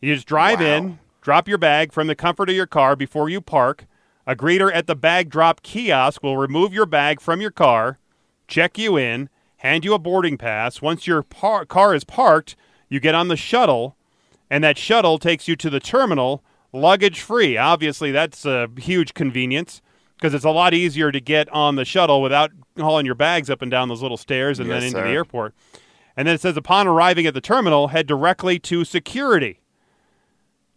You 0.00 0.14
just 0.14 0.26
drive 0.26 0.60
Wow. 0.60 0.66
in, 0.66 0.98
drop 1.20 1.48
your 1.48 1.58
bag 1.58 1.92
from 1.92 2.06
the 2.06 2.14
comfort 2.16 2.48
of 2.48 2.56
your 2.56 2.66
car 2.66 2.96
before 2.96 3.28
you 3.28 3.40
park. 3.40 3.86
A 4.26 4.34
greeter 4.34 4.70
at 4.72 4.86
the 4.86 4.96
bag 4.96 5.28
drop 5.28 5.62
kiosk 5.62 6.22
will 6.22 6.36
remove 6.38 6.72
your 6.72 6.86
bag 6.86 7.20
from 7.20 7.40
your 7.40 7.50
car, 7.50 7.98
check 8.48 8.78
you 8.78 8.96
in, 8.96 9.28
hand 9.58 9.84
you 9.84 9.94
a 9.94 9.98
boarding 9.98 10.38
pass. 10.38 10.80
Once 10.80 11.06
your 11.06 11.22
par- 11.22 11.66
car 11.66 11.94
is 11.94 12.04
parked, 12.04 12.56
you 12.88 13.00
get 13.00 13.14
on 13.14 13.28
the 13.28 13.36
shuttle, 13.36 13.96
and 14.52 14.62
that 14.62 14.76
shuttle 14.76 15.18
takes 15.18 15.48
you 15.48 15.56
to 15.56 15.70
the 15.70 15.80
terminal, 15.80 16.44
luggage 16.74 17.22
free. 17.22 17.56
Obviously, 17.56 18.12
that's 18.12 18.44
a 18.44 18.68
huge 18.76 19.14
convenience 19.14 19.80
because 20.18 20.34
it's 20.34 20.44
a 20.44 20.50
lot 20.50 20.74
easier 20.74 21.10
to 21.10 21.20
get 21.22 21.48
on 21.48 21.76
the 21.76 21.86
shuttle 21.86 22.20
without 22.20 22.50
hauling 22.78 23.06
your 23.06 23.14
bags 23.14 23.48
up 23.48 23.62
and 23.62 23.70
down 23.70 23.88
those 23.88 24.02
little 24.02 24.18
stairs 24.18 24.58
and 24.60 24.70
then 24.70 24.82
Yes, 24.82 24.92
into 24.92 25.02
the 25.08 25.14
airport. 25.14 25.54
And 26.18 26.28
then 26.28 26.34
it 26.34 26.42
says 26.42 26.58
upon 26.58 26.86
arriving 26.86 27.24
at 27.24 27.32
the 27.32 27.40
terminal, 27.40 27.88
head 27.88 28.06
directly 28.06 28.58
to 28.58 28.84
security. 28.84 29.60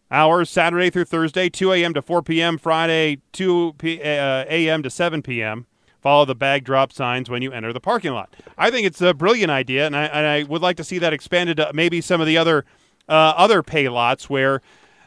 Hours 0.10 0.50
Saturday 0.50 0.90
through 0.90 1.06
Thursday, 1.06 1.50
2 1.50 1.74
a.m. 1.74 1.94
to 1.96 2.02
4 2.02 2.24
p.m. 2.24 2.58
Friday, 2.58 3.20
2 3.34 3.74
p- 3.78 4.02
uh, 4.02 4.46
a.m. 4.48 4.84
to 4.84 4.90
7 4.90 5.22
p.m. 5.22 5.66
Follow 6.00 6.24
the 6.24 6.36
bag 6.36 6.64
drop 6.64 6.94
signs 6.94 7.30
when 7.30 7.42
you 7.42 7.52
enter 7.52 7.74
the 7.74 7.82
parking 7.82 8.14
lot. 8.14 8.34
I 8.58 8.72
think 8.72 8.88
it's 8.88 9.02
a 9.02 9.14
brilliant 9.14 9.52
idea, 9.52 9.86
and 9.86 9.98
I, 9.98 10.06
and 10.06 10.26
I 10.26 10.44
would 10.44 10.62
like 10.62 10.78
to 10.78 10.84
see 10.86 10.98
that 11.00 11.12
expanded 11.12 11.58
to 11.58 11.72
maybe 11.74 12.00
some 12.00 12.22
of 12.22 12.28
the 12.28 12.38
other 12.38 12.64
uh, 13.08 13.34
other 13.38 13.64
pay 13.64 13.90
lots 13.90 14.30
where, 14.30 14.62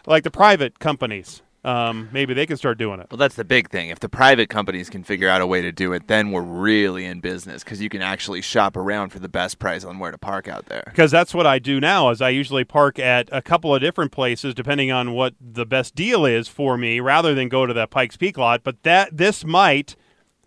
like 0.06 0.24
the 0.24 0.30
private 0.30 0.78
companies, 0.78 1.42
um, 1.64 2.08
maybe 2.12 2.34
they 2.34 2.46
can 2.46 2.56
start 2.56 2.78
doing 2.78 3.00
it. 3.00 3.08
Well, 3.10 3.18
that's 3.18 3.34
the 3.34 3.44
big 3.44 3.68
thing. 3.68 3.90
If 3.90 4.00
the 4.00 4.08
private 4.08 4.48
companies 4.48 4.88
can 4.88 5.02
figure 5.02 5.28
out 5.28 5.40
a 5.40 5.46
way 5.46 5.60
to 5.60 5.72
do 5.72 5.92
it, 5.92 6.06
then 6.06 6.30
we're 6.30 6.40
really 6.40 7.04
in 7.04 7.20
business 7.20 7.64
because 7.64 7.82
you 7.82 7.88
can 7.88 8.00
actually 8.00 8.40
shop 8.40 8.76
around 8.76 9.10
for 9.10 9.18
the 9.18 9.28
best 9.28 9.58
price 9.58 9.84
on 9.84 9.98
where 9.98 10.10
to 10.10 10.18
park 10.18 10.48
out 10.48 10.66
there. 10.66 10.84
because 10.86 11.10
that's 11.10 11.34
what 11.34 11.46
I 11.46 11.58
do 11.58 11.80
now. 11.80 12.10
Is 12.10 12.22
I 12.22 12.30
usually 12.30 12.64
park 12.64 12.98
at 12.98 13.28
a 13.32 13.42
couple 13.42 13.74
of 13.74 13.80
different 13.80 14.12
places 14.12 14.54
depending 14.54 14.90
on 14.92 15.12
what 15.12 15.34
the 15.40 15.66
best 15.66 15.94
deal 15.94 16.24
is 16.24 16.48
for 16.48 16.78
me, 16.78 17.00
rather 17.00 17.34
than 17.34 17.48
go 17.48 17.66
to 17.66 17.74
that 17.74 17.90
Pikes 17.90 18.16
Peak 18.16 18.38
lot. 18.38 18.62
But 18.62 18.82
that 18.84 19.16
this 19.16 19.44
might 19.44 19.96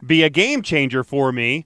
be 0.06 0.24
a 0.24 0.30
game 0.30 0.62
changer 0.62 1.04
for 1.04 1.32
me 1.32 1.66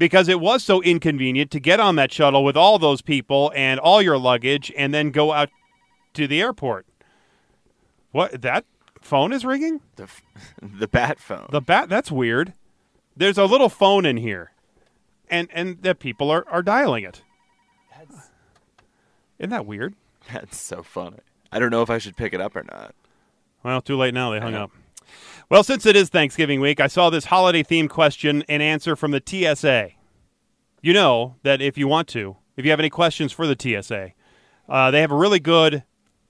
because 0.00 0.30
it 0.30 0.40
was 0.40 0.64
so 0.64 0.80
inconvenient 0.82 1.50
to 1.50 1.60
get 1.60 1.78
on 1.78 1.96
that 1.96 2.10
shuttle 2.10 2.42
with 2.42 2.56
all 2.56 2.78
those 2.78 3.02
people 3.02 3.52
and 3.54 3.78
all 3.78 4.00
your 4.00 4.16
luggage, 4.16 4.72
and 4.74 4.94
then 4.94 5.10
go 5.10 5.30
out 5.30 5.50
to 6.14 6.26
the 6.26 6.40
airport. 6.40 6.86
What 8.10 8.40
that 8.40 8.64
phone 9.02 9.30
is 9.30 9.44
ringing? 9.44 9.82
The, 9.96 10.04
f- 10.04 10.22
the 10.62 10.88
bat 10.88 11.20
phone. 11.20 11.48
The 11.50 11.60
bat. 11.60 11.90
That's 11.90 12.10
weird. 12.10 12.54
There's 13.14 13.36
a 13.36 13.44
little 13.44 13.68
phone 13.68 14.06
in 14.06 14.16
here, 14.16 14.52
and 15.28 15.48
and 15.52 15.82
the 15.82 15.94
people 15.94 16.30
are 16.30 16.48
are 16.48 16.62
dialing 16.62 17.04
it. 17.04 17.22
Isn't 19.38 19.50
that 19.50 19.66
weird? 19.66 19.94
That's 20.32 20.58
so 20.58 20.82
funny. 20.82 21.18
I 21.52 21.58
don't 21.58 21.70
know 21.70 21.82
if 21.82 21.90
I 21.90 21.98
should 21.98 22.16
pick 22.16 22.32
it 22.32 22.40
up 22.40 22.56
or 22.56 22.62
not. 22.62 22.94
Well, 23.62 23.82
too 23.82 23.98
late 23.98 24.14
now. 24.14 24.30
They 24.30 24.40
hung 24.40 24.54
up. 24.54 24.70
Well, 25.50 25.64
since 25.64 25.84
it 25.84 25.96
is 25.96 26.10
Thanksgiving 26.10 26.60
week, 26.60 26.78
I 26.78 26.86
saw 26.86 27.10
this 27.10 27.24
holiday 27.24 27.64
themed 27.64 27.88
question 27.88 28.44
and 28.48 28.62
answer 28.62 28.94
from 28.94 29.10
the 29.10 29.20
TSA. 29.20 29.90
You 30.80 30.92
know 30.92 31.34
that 31.42 31.60
if 31.60 31.76
you 31.76 31.88
want 31.88 32.06
to, 32.10 32.36
if 32.56 32.64
you 32.64 32.70
have 32.70 32.78
any 32.78 32.88
questions 32.88 33.32
for 33.32 33.48
the 33.48 33.56
TSA, 33.58 34.12
uh, 34.68 34.90
they 34.92 35.00
have 35.00 35.10
a 35.10 35.16
really 35.16 35.40
good 35.40 35.82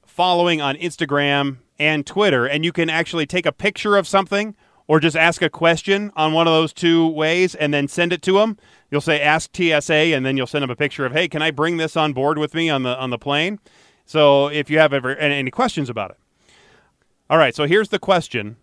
following 0.06 0.62
on 0.62 0.74
Instagram 0.76 1.58
and 1.78 2.06
Twitter, 2.06 2.46
and 2.46 2.64
you 2.64 2.72
can 2.72 2.88
actually 2.88 3.26
take 3.26 3.44
a 3.44 3.52
picture 3.52 3.98
of 3.98 4.08
something 4.08 4.56
or 4.88 5.00
just 5.00 5.18
ask 5.18 5.42
a 5.42 5.50
question 5.50 6.10
on 6.16 6.32
one 6.32 6.46
of 6.46 6.54
those 6.54 6.72
two 6.72 7.06
ways 7.06 7.54
and 7.54 7.74
then 7.74 7.88
send 7.88 8.14
it 8.14 8.22
to 8.22 8.38
them. 8.38 8.56
You'll 8.90 9.02
say 9.02 9.20
"Ask 9.20 9.54
TSA," 9.54 10.14
and 10.14 10.24
then 10.24 10.38
you'll 10.38 10.46
send 10.46 10.62
them 10.62 10.70
a 10.70 10.76
picture 10.76 11.04
of, 11.04 11.12
"Hey, 11.12 11.28
can 11.28 11.42
I 11.42 11.50
bring 11.50 11.76
this 11.76 11.94
on 11.94 12.14
board 12.14 12.38
with 12.38 12.54
me 12.54 12.70
on 12.70 12.84
the 12.84 12.98
on 12.98 13.10
the 13.10 13.18
plane?" 13.18 13.58
So 14.06 14.46
if 14.48 14.70
you 14.70 14.78
have 14.78 14.94
ever 14.94 15.14
any 15.14 15.34
any 15.34 15.50
questions 15.50 15.90
about 15.90 16.12
it. 16.12 16.16
All 17.28 17.36
right, 17.36 17.54
so 17.54 17.66
here's 17.66 17.90
the 17.90 17.98
question 17.98 18.56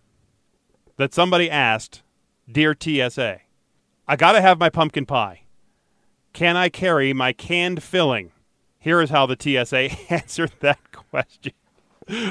that 0.97 1.13
somebody 1.13 1.49
asked 1.49 2.01
Dear 2.51 2.75
TSA, 2.79 3.39
I 4.07 4.15
got 4.15 4.33
to 4.33 4.41
have 4.41 4.59
my 4.59 4.69
pumpkin 4.69 5.05
pie. 5.05 5.41
Can 6.33 6.55
I 6.55 6.69
carry 6.69 7.13
my 7.13 7.33
canned 7.33 7.81
filling? 7.83 8.31
Here 8.79 9.01
is 9.01 9.09
how 9.09 9.25
the 9.25 9.35
TSA 9.39 9.89
answered 10.13 10.51
that 10.59 10.79
question. 10.91 11.53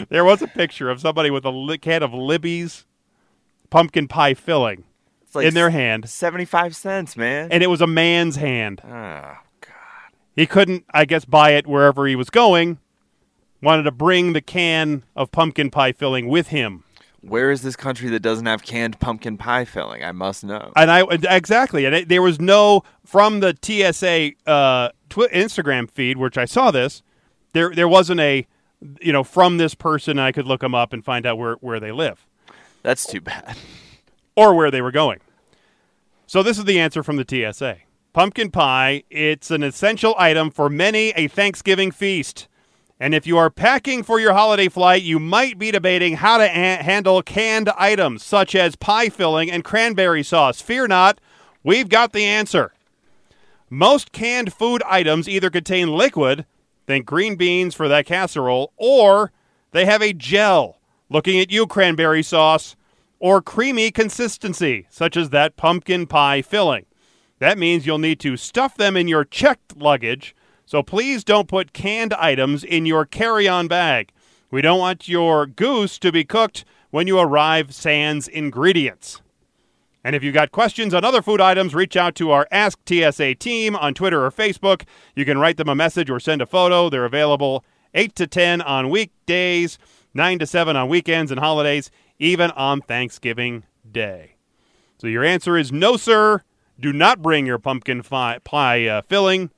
There 0.09 0.25
was 0.25 0.41
a 0.41 0.47
picture 0.47 0.89
of 0.89 1.01
somebody 1.01 1.31
with 1.31 1.45
a 1.45 1.51
li- 1.51 1.77
can 1.79 2.03
of 2.03 2.15
Libby's 2.15 2.87
pumpkin 3.69 4.09
pie 4.09 4.33
filling 4.35 4.85
like 5.35 5.45
in 5.47 5.55
their 5.55 5.69
hand, 5.69 6.09
75 6.09 6.75
cents, 6.75 7.15
man. 7.17 7.49
and 7.53 7.63
it 7.63 7.67
was 7.67 7.83
a 7.83 7.87
man's 7.87 8.37
hand. 8.37 8.81
oh, 8.85 8.89
God. 9.61 9.71
He 10.35 10.47
couldn't, 10.47 10.85
I 10.95 11.05
guess, 11.05 11.27
buy 11.27 11.51
it 11.51 11.67
wherever 11.67 12.07
he 12.07 12.17
was 12.17 12.31
going. 12.31 12.79
Wanted 13.61 13.83
to 13.83 13.91
bring 13.91 14.33
the 14.33 14.41
can 14.41 15.03
of 15.15 15.31
pumpkin 15.31 15.71
pie 15.71 15.93
filling 15.93 16.29
with 16.29 16.49
him. 16.49 16.85
Where 17.29 17.51
is 17.51 17.63
this 17.63 17.77
country 17.77 18.09
that 18.11 18.21
doesn't 18.21 18.47
have 18.47 18.63
canned 18.63 19.01
pumpkin 19.01 19.37
pie 19.37 19.65
filling? 19.65 20.05
I 20.05 20.13
must 20.13 20.45
know. 20.45 20.73
And 20.77 20.91
I 20.91 21.03
exactly, 21.31 21.85
and 21.85 21.95
it, 21.95 22.09
there 22.09 22.23
was 22.23 22.41
no 22.41 22.83
from 23.05 23.41
the 23.41 23.57
TSA 23.61 24.33
uh, 24.47 24.91
Instagram 25.11 25.91
feed, 25.91 26.19
which 26.19 26.39
I 26.39 26.45
saw 26.45 26.71
this. 26.71 27.03
There, 27.53 27.75
there 27.75 27.89
wasn't 27.89 28.21
a, 28.21 28.47
you 29.01 29.13
know, 29.13 29.25
from 29.25 29.57
this 29.57 29.75
person. 29.75 30.19
I 30.19 30.33
could 30.33 30.47
look 30.47 30.61
them 30.61 30.75
up 30.75 30.93
and 30.93 31.05
find 31.05 31.27
out 31.27 31.39
where 31.39 31.55
where 31.55 31.81
they 31.81 31.93
live 31.93 32.27
That's 32.83 33.07
too 33.07 33.21
bad. 33.21 33.57
or 34.37 34.55
where 34.55 34.71
they 34.71 34.83
were 34.83 34.93
going. 34.93 35.21
So 36.27 36.43
this 36.43 36.59
is 36.59 36.65
the 36.65 36.79
answer 36.79 37.03
from 37.03 37.17
the 37.17 37.25
TSA. 37.53 37.79
Pumpkin 38.13 38.51
pie, 38.51 39.05
it's 39.11 39.51
an 39.51 39.63
essential 39.63 40.15
item 40.19 40.51
for 40.51 40.69
many 40.69 41.11
a 41.11 41.29
Thanksgiving 41.29 41.91
feast. 41.91 42.49
And 42.99 43.15
if 43.15 43.27
you 43.27 43.37
are 43.37 43.51
packing 43.51 44.03
for 44.03 44.19
your 44.19 44.33
holiday 44.33 44.69
flight, 44.69 45.03
you 45.03 45.19
might 45.19 45.59
be 45.59 45.71
debating 45.71 46.17
how 46.17 46.39
to 46.39 46.45
a- 46.45 46.83
handle 46.83 47.21
canned 47.23 47.69
items 47.77 48.25
such 48.25 48.55
as 48.55 48.77
pie 48.77 49.09
filling 49.09 49.51
and 49.51 49.63
cranberry 49.65 50.23
sauce. 50.23 50.63
Fear 50.63 50.89
not, 50.89 51.21
we've 51.63 51.89
got 51.89 52.13
the 52.13 52.25
answer. 52.25 52.73
Most 53.69 54.13
canned 54.13 54.53
food 54.53 54.83
items 54.87 55.29
either 55.29 55.51
contain 55.51 55.89
liquid, 55.89 56.47
think 56.87 57.05
green 57.05 57.37
beans 57.37 57.75
for 57.75 57.89
that 57.89 58.07
casserole, 58.07 58.73
or 58.77 59.33
they 59.73 59.85
have 59.85 60.01
a 60.01 60.13
gel, 60.13 60.79
looking 61.11 61.41
at 61.41 61.51
you, 61.51 61.67
cranberry 61.67 62.23
sauce, 62.23 62.77
or 63.19 63.43
creamy 63.43 63.91
consistency, 63.91 64.87
such 64.89 65.17
as 65.17 65.31
that 65.31 65.57
pumpkin 65.57 66.07
pie 66.07 66.43
filling. 66.43 66.87
That 67.41 67.59
means 67.59 67.85
you'll 67.85 67.99
need 67.99 68.21
to 68.21 68.37
stuff 68.37 68.77
them 68.77 68.97
in 68.97 69.09
your 69.09 69.25
checked 69.25 69.77
luggage, 69.77 70.36
so 70.67 70.83
please 70.83 71.25
don't 71.25 71.49
put 71.49 71.73
canned 71.73 72.13
items 72.15 72.65
in 72.65 72.85
your 72.87 73.07
carry 73.07 73.49
on 73.49 73.69
bag. 73.69 74.11
We 74.51 74.63
don't 74.63 74.81
want 74.81 75.09
your 75.09 75.47
goose 75.47 75.99
to 76.01 76.13
be 76.13 76.25
cooked 76.25 76.65
when 76.91 77.07
you 77.07 77.19
arrive 77.19 77.75
sans 77.75 78.29
ingredients. 78.29 79.23
And 80.05 80.15
if 80.15 80.23
you've 80.23 80.35
got 80.35 80.53
questions 80.53 80.95
on 80.95 81.05
other 81.05 81.23
food 81.23 81.41
items, 81.41 81.75
reach 81.75 81.97
out 81.97 82.15
to 82.17 82.31
our 82.31 82.47
Ask 82.53 82.79
TSA 82.89 83.37
team 83.37 83.75
on 83.75 83.93
Twitter 83.95 84.25
or 84.25 84.31
Facebook. 84.31 84.83
You 85.17 85.25
can 85.25 85.39
write 85.39 85.57
them 85.57 85.69
a 85.69 85.75
message 85.75 86.11
or 86.11 86.21
send 86.21 86.43
a 86.43 86.47
photo. 86.47 86.89
They're 86.89 87.05
available 87.05 87.65
8 87.95 88.15
to 88.17 88.27
10 88.27 88.61
on 88.61 88.91
weekdays, 88.91 89.79
9 90.15 90.39
to 90.39 90.47
7 90.47 90.77
on 90.77 90.89
weekends 90.89 91.33
and 91.33 91.41
holidays, 91.41 91.91
even 92.19 92.51
on 92.53 92.83
Thanksgiving 92.83 93.65
Day. 93.91 94.37
So 94.99 95.07
your 95.07 95.25
answer 95.25 95.57
is 95.57 95.73
no, 95.73 95.97
sir. 95.97 96.43
Do 96.79 96.93
not 96.93 97.21
bring 97.21 97.47
your 97.47 97.59
pumpkin 97.59 98.03
fi- 98.03 98.39
pie 98.39 98.87
uh, 98.87 99.03
filling 99.03 99.51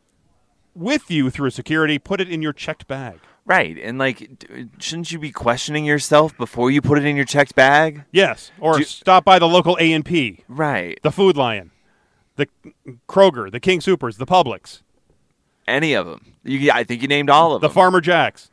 with 0.79 1.11
you 1.11 1.31
through 1.31 1.51
security. 1.51 1.99
Put 1.99 2.21
it 2.21 2.31
in 2.31 2.41
your 2.43 2.53
checked 2.53 2.87
bag. 2.87 3.19
Right. 3.45 3.79
And, 3.79 3.99
like, 3.99 4.45
shouldn't 4.79 5.11
you 5.11 5.19
be 5.19 5.31
questioning 5.31 5.85
yourself 5.85 6.37
before 6.37 6.71
you 6.71 6.83
put 6.83 6.99
it 6.99 7.05
in 7.07 7.17
your 7.17 7.25
checked 7.25 7.55
bag? 7.55 8.05
Yes, 8.13 8.51
or 8.61 8.83
stop 8.83 9.25
by 9.25 9.39
the 9.39 9.49
local 9.49 9.77
A 9.81 9.93
and 9.93 10.05
P, 10.05 10.45
Right. 10.49 10.99
the 11.03 11.11
Food 11.11 11.37
Lion, 11.37 11.71
the 12.37 12.47
Kroger, 13.09 13.51
the 13.51 13.59
King 13.61 13.81
Soopers, 13.81 14.19
the 14.19 14.27
Publix, 14.27 14.83
Any 15.67 15.95
of 15.95 16.07
them. 16.07 16.35
You, 16.45 16.71
I 16.73 16.85
think 16.85 17.01
you 17.03 17.09
named 17.09 17.31
all 17.31 17.55
of 17.55 17.61
the 17.61 17.69
them. 17.69 17.71
The 17.73 17.75
Farmer 17.75 18.01
Jacks. 18.03 18.51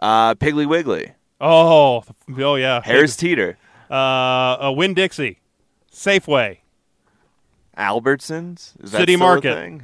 uh, 0.00 0.34
Piggly 0.36 0.66
Wiggly. 0.66 1.12
Oh, 1.38 2.02
oh 2.38 2.54
yeah. 2.56 2.80
Harris 2.82 3.16
Teeter. 3.16 3.58
Uh, 3.90 3.94
uh 3.94 4.72
Winn-Dixie, 4.74 5.38
Safeway. 5.92 6.58
Albertsons. 7.76 8.74
Is 8.82 8.92
that 8.92 8.98
City 8.98 9.16
Market. 9.16 9.82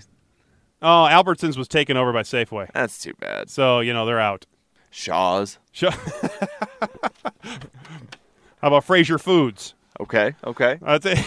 Oh, 0.83 1.07
Albertsons 1.11 1.57
was 1.57 1.69
taken 1.69 1.97
over 1.97 2.13
by 2.13 2.23
Safeway, 2.23 2.69
That's 2.75 2.99
too 3.01 3.15
bad. 3.19 3.49
so 3.51 3.81
you 3.81 3.93
know 3.93 4.05
they're 4.07 4.21
out. 4.21 4.47
Shaw's. 4.91 5.59
Sure. 5.73 5.91
How 7.43 8.69
about 8.69 8.85
Fraser 8.85 9.19
Foods? 9.19 9.75
Okay. 9.99 10.35
Okay. 10.45 10.79
Uh, 10.85 10.99
That's 10.99 11.19
it. 11.19 11.27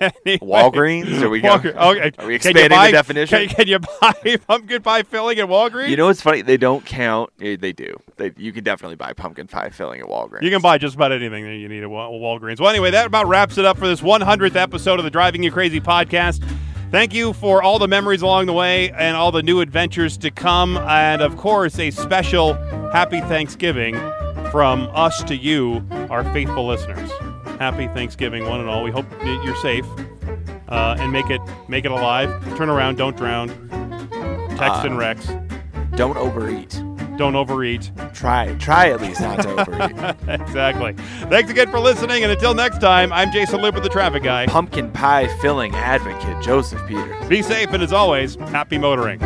Anyway. 0.26 0.38
Walgreens? 0.38 1.20
Are 1.22 1.28
we 1.28 1.40
go- 1.40 1.58
Walgreens. 1.58 1.74
Oh, 1.76 1.90
okay. 1.96 2.10
Are 2.18 2.26
we 2.26 2.34
expanding 2.36 2.68
the 2.68 2.90
definition? 2.92 3.46
Can, 3.46 3.56
can 3.56 3.68
you 3.68 3.78
buy 3.78 4.36
pumpkin 4.46 4.82
pie 4.82 5.02
filling 5.02 5.38
at 5.38 5.48
Walgreens? 5.48 5.88
You 5.88 5.96
know 5.96 6.06
what's 6.06 6.20
funny? 6.20 6.42
They 6.42 6.56
don't 6.56 6.84
count. 6.84 7.30
They 7.38 7.56
do. 7.56 7.96
They, 8.16 8.32
you 8.36 8.52
can 8.52 8.64
definitely 8.64 8.96
buy 8.96 9.12
pumpkin 9.12 9.46
pie 9.46 9.70
filling 9.70 10.00
at 10.00 10.06
Walgreens. 10.06 10.42
You 10.42 10.50
can 10.50 10.60
buy 10.60 10.78
just 10.78 10.94
about 10.96 11.12
anything 11.12 11.44
that 11.44 11.54
you 11.56 11.68
need 11.68 11.82
at 11.82 11.88
Walgreens. 11.88 12.60
Well, 12.60 12.70
anyway, 12.70 12.90
that 12.90 13.06
about 13.06 13.26
wraps 13.28 13.56
it 13.58 13.64
up 13.64 13.78
for 13.78 13.86
this 13.88 14.00
100th 14.00 14.56
episode 14.56 14.98
of 14.98 15.04
the 15.04 15.10
Driving 15.10 15.42
You 15.42 15.50
Crazy 15.52 15.80
podcast. 15.80 16.42
Thank 16.90 17.12
you 17.12 17.34
for 17.34 17.62
all 17.62 17.78
the 17.78 17.86
memories 17.88 18.22
along 18.22 18.46
the 18.46 18.54
way 18.54 18.90
and 18.92 19.14
all 19.16 19.30
the 19.30 19.42
new 19.42 19.60
adventures 19.60 20.16
to 20.18 20.30
come. 20.30 20.78
And 20.78 21.20
of 21.20 21.36
course, 21.36 21.78
a 21.78 21.90
special 21.90 22.54
happy 22.92 23.20
Thanksgiving 23.20 23.94
from 24.50 24.88
us 24.94 25.22
to 25.24 25.36
you, 25.36 25.84
our 26.08 26.24
faithful 26.32 26.66
listeners. 26.66 27.10
Happy 27.58 27.88
Thanksgiving, 27.88 28.46
one 28.48 28.60
and 28.60 28.68
all. 28.70 28.82
We 28.82 28.90
hope 28.90 29.08
that 29.10 29.42
you're 29.44 29.56
safe. 29.56 29.84
uh, 30.70 30.96
and 30.98 31.10
make 31.10 31.30
it 31.30 31.40
make 31.68 31.86
it 31.86 31.90
alive. 31.90 32.28
Turn 32.58 32.68
around, 32.68 32.96
don't 32.96 33.16
drown. 33.16 33.48
Text 34.58 34.82
Uh, 34.82 34.86
and 34.86 34.98
wrecks. 34.98 35.30
Don't 35.96 36.16
overeat. 36.18 36.82
Don't 37.18 37.34
overeat. 37.34 37.90
Try, 38.14 38.54
try 38.54 38.90
at 38.90 39.00
least 39.00 39.20
not 39.20 39.42
to 39.42 39.60
overeat. 39.60 39.90
exactly. 40.40 40.92
Thanks 41.28 41.50
again 41.50 41.68
for 41.68 41.80
listening, 41.80 42.22
and 42.22 42.30
until 42.30 42.54
next 42.54 42.80
time, 42.80 43.12
I'm 43.12 43.32
Jayson 43.32 43.60
Luber, 43.60 43.82
the 43.82 43.88
traffic 43.88 44.22
guy. 44.22 44.46
Pumpkin 44.46 44.92
pie 44.92 45.26
filling 45.38 45.74
advocate 45.74 46.40
Joseph 46.40 46.80
Peters. 46.86 47.28
Be 47.28 47.42
safe, 47.42 47.72
and 47.72 47.82
as 47.82 47.92
always, 47.92 48.36
happy 48.36 48.78
motoring. 48.78 49.18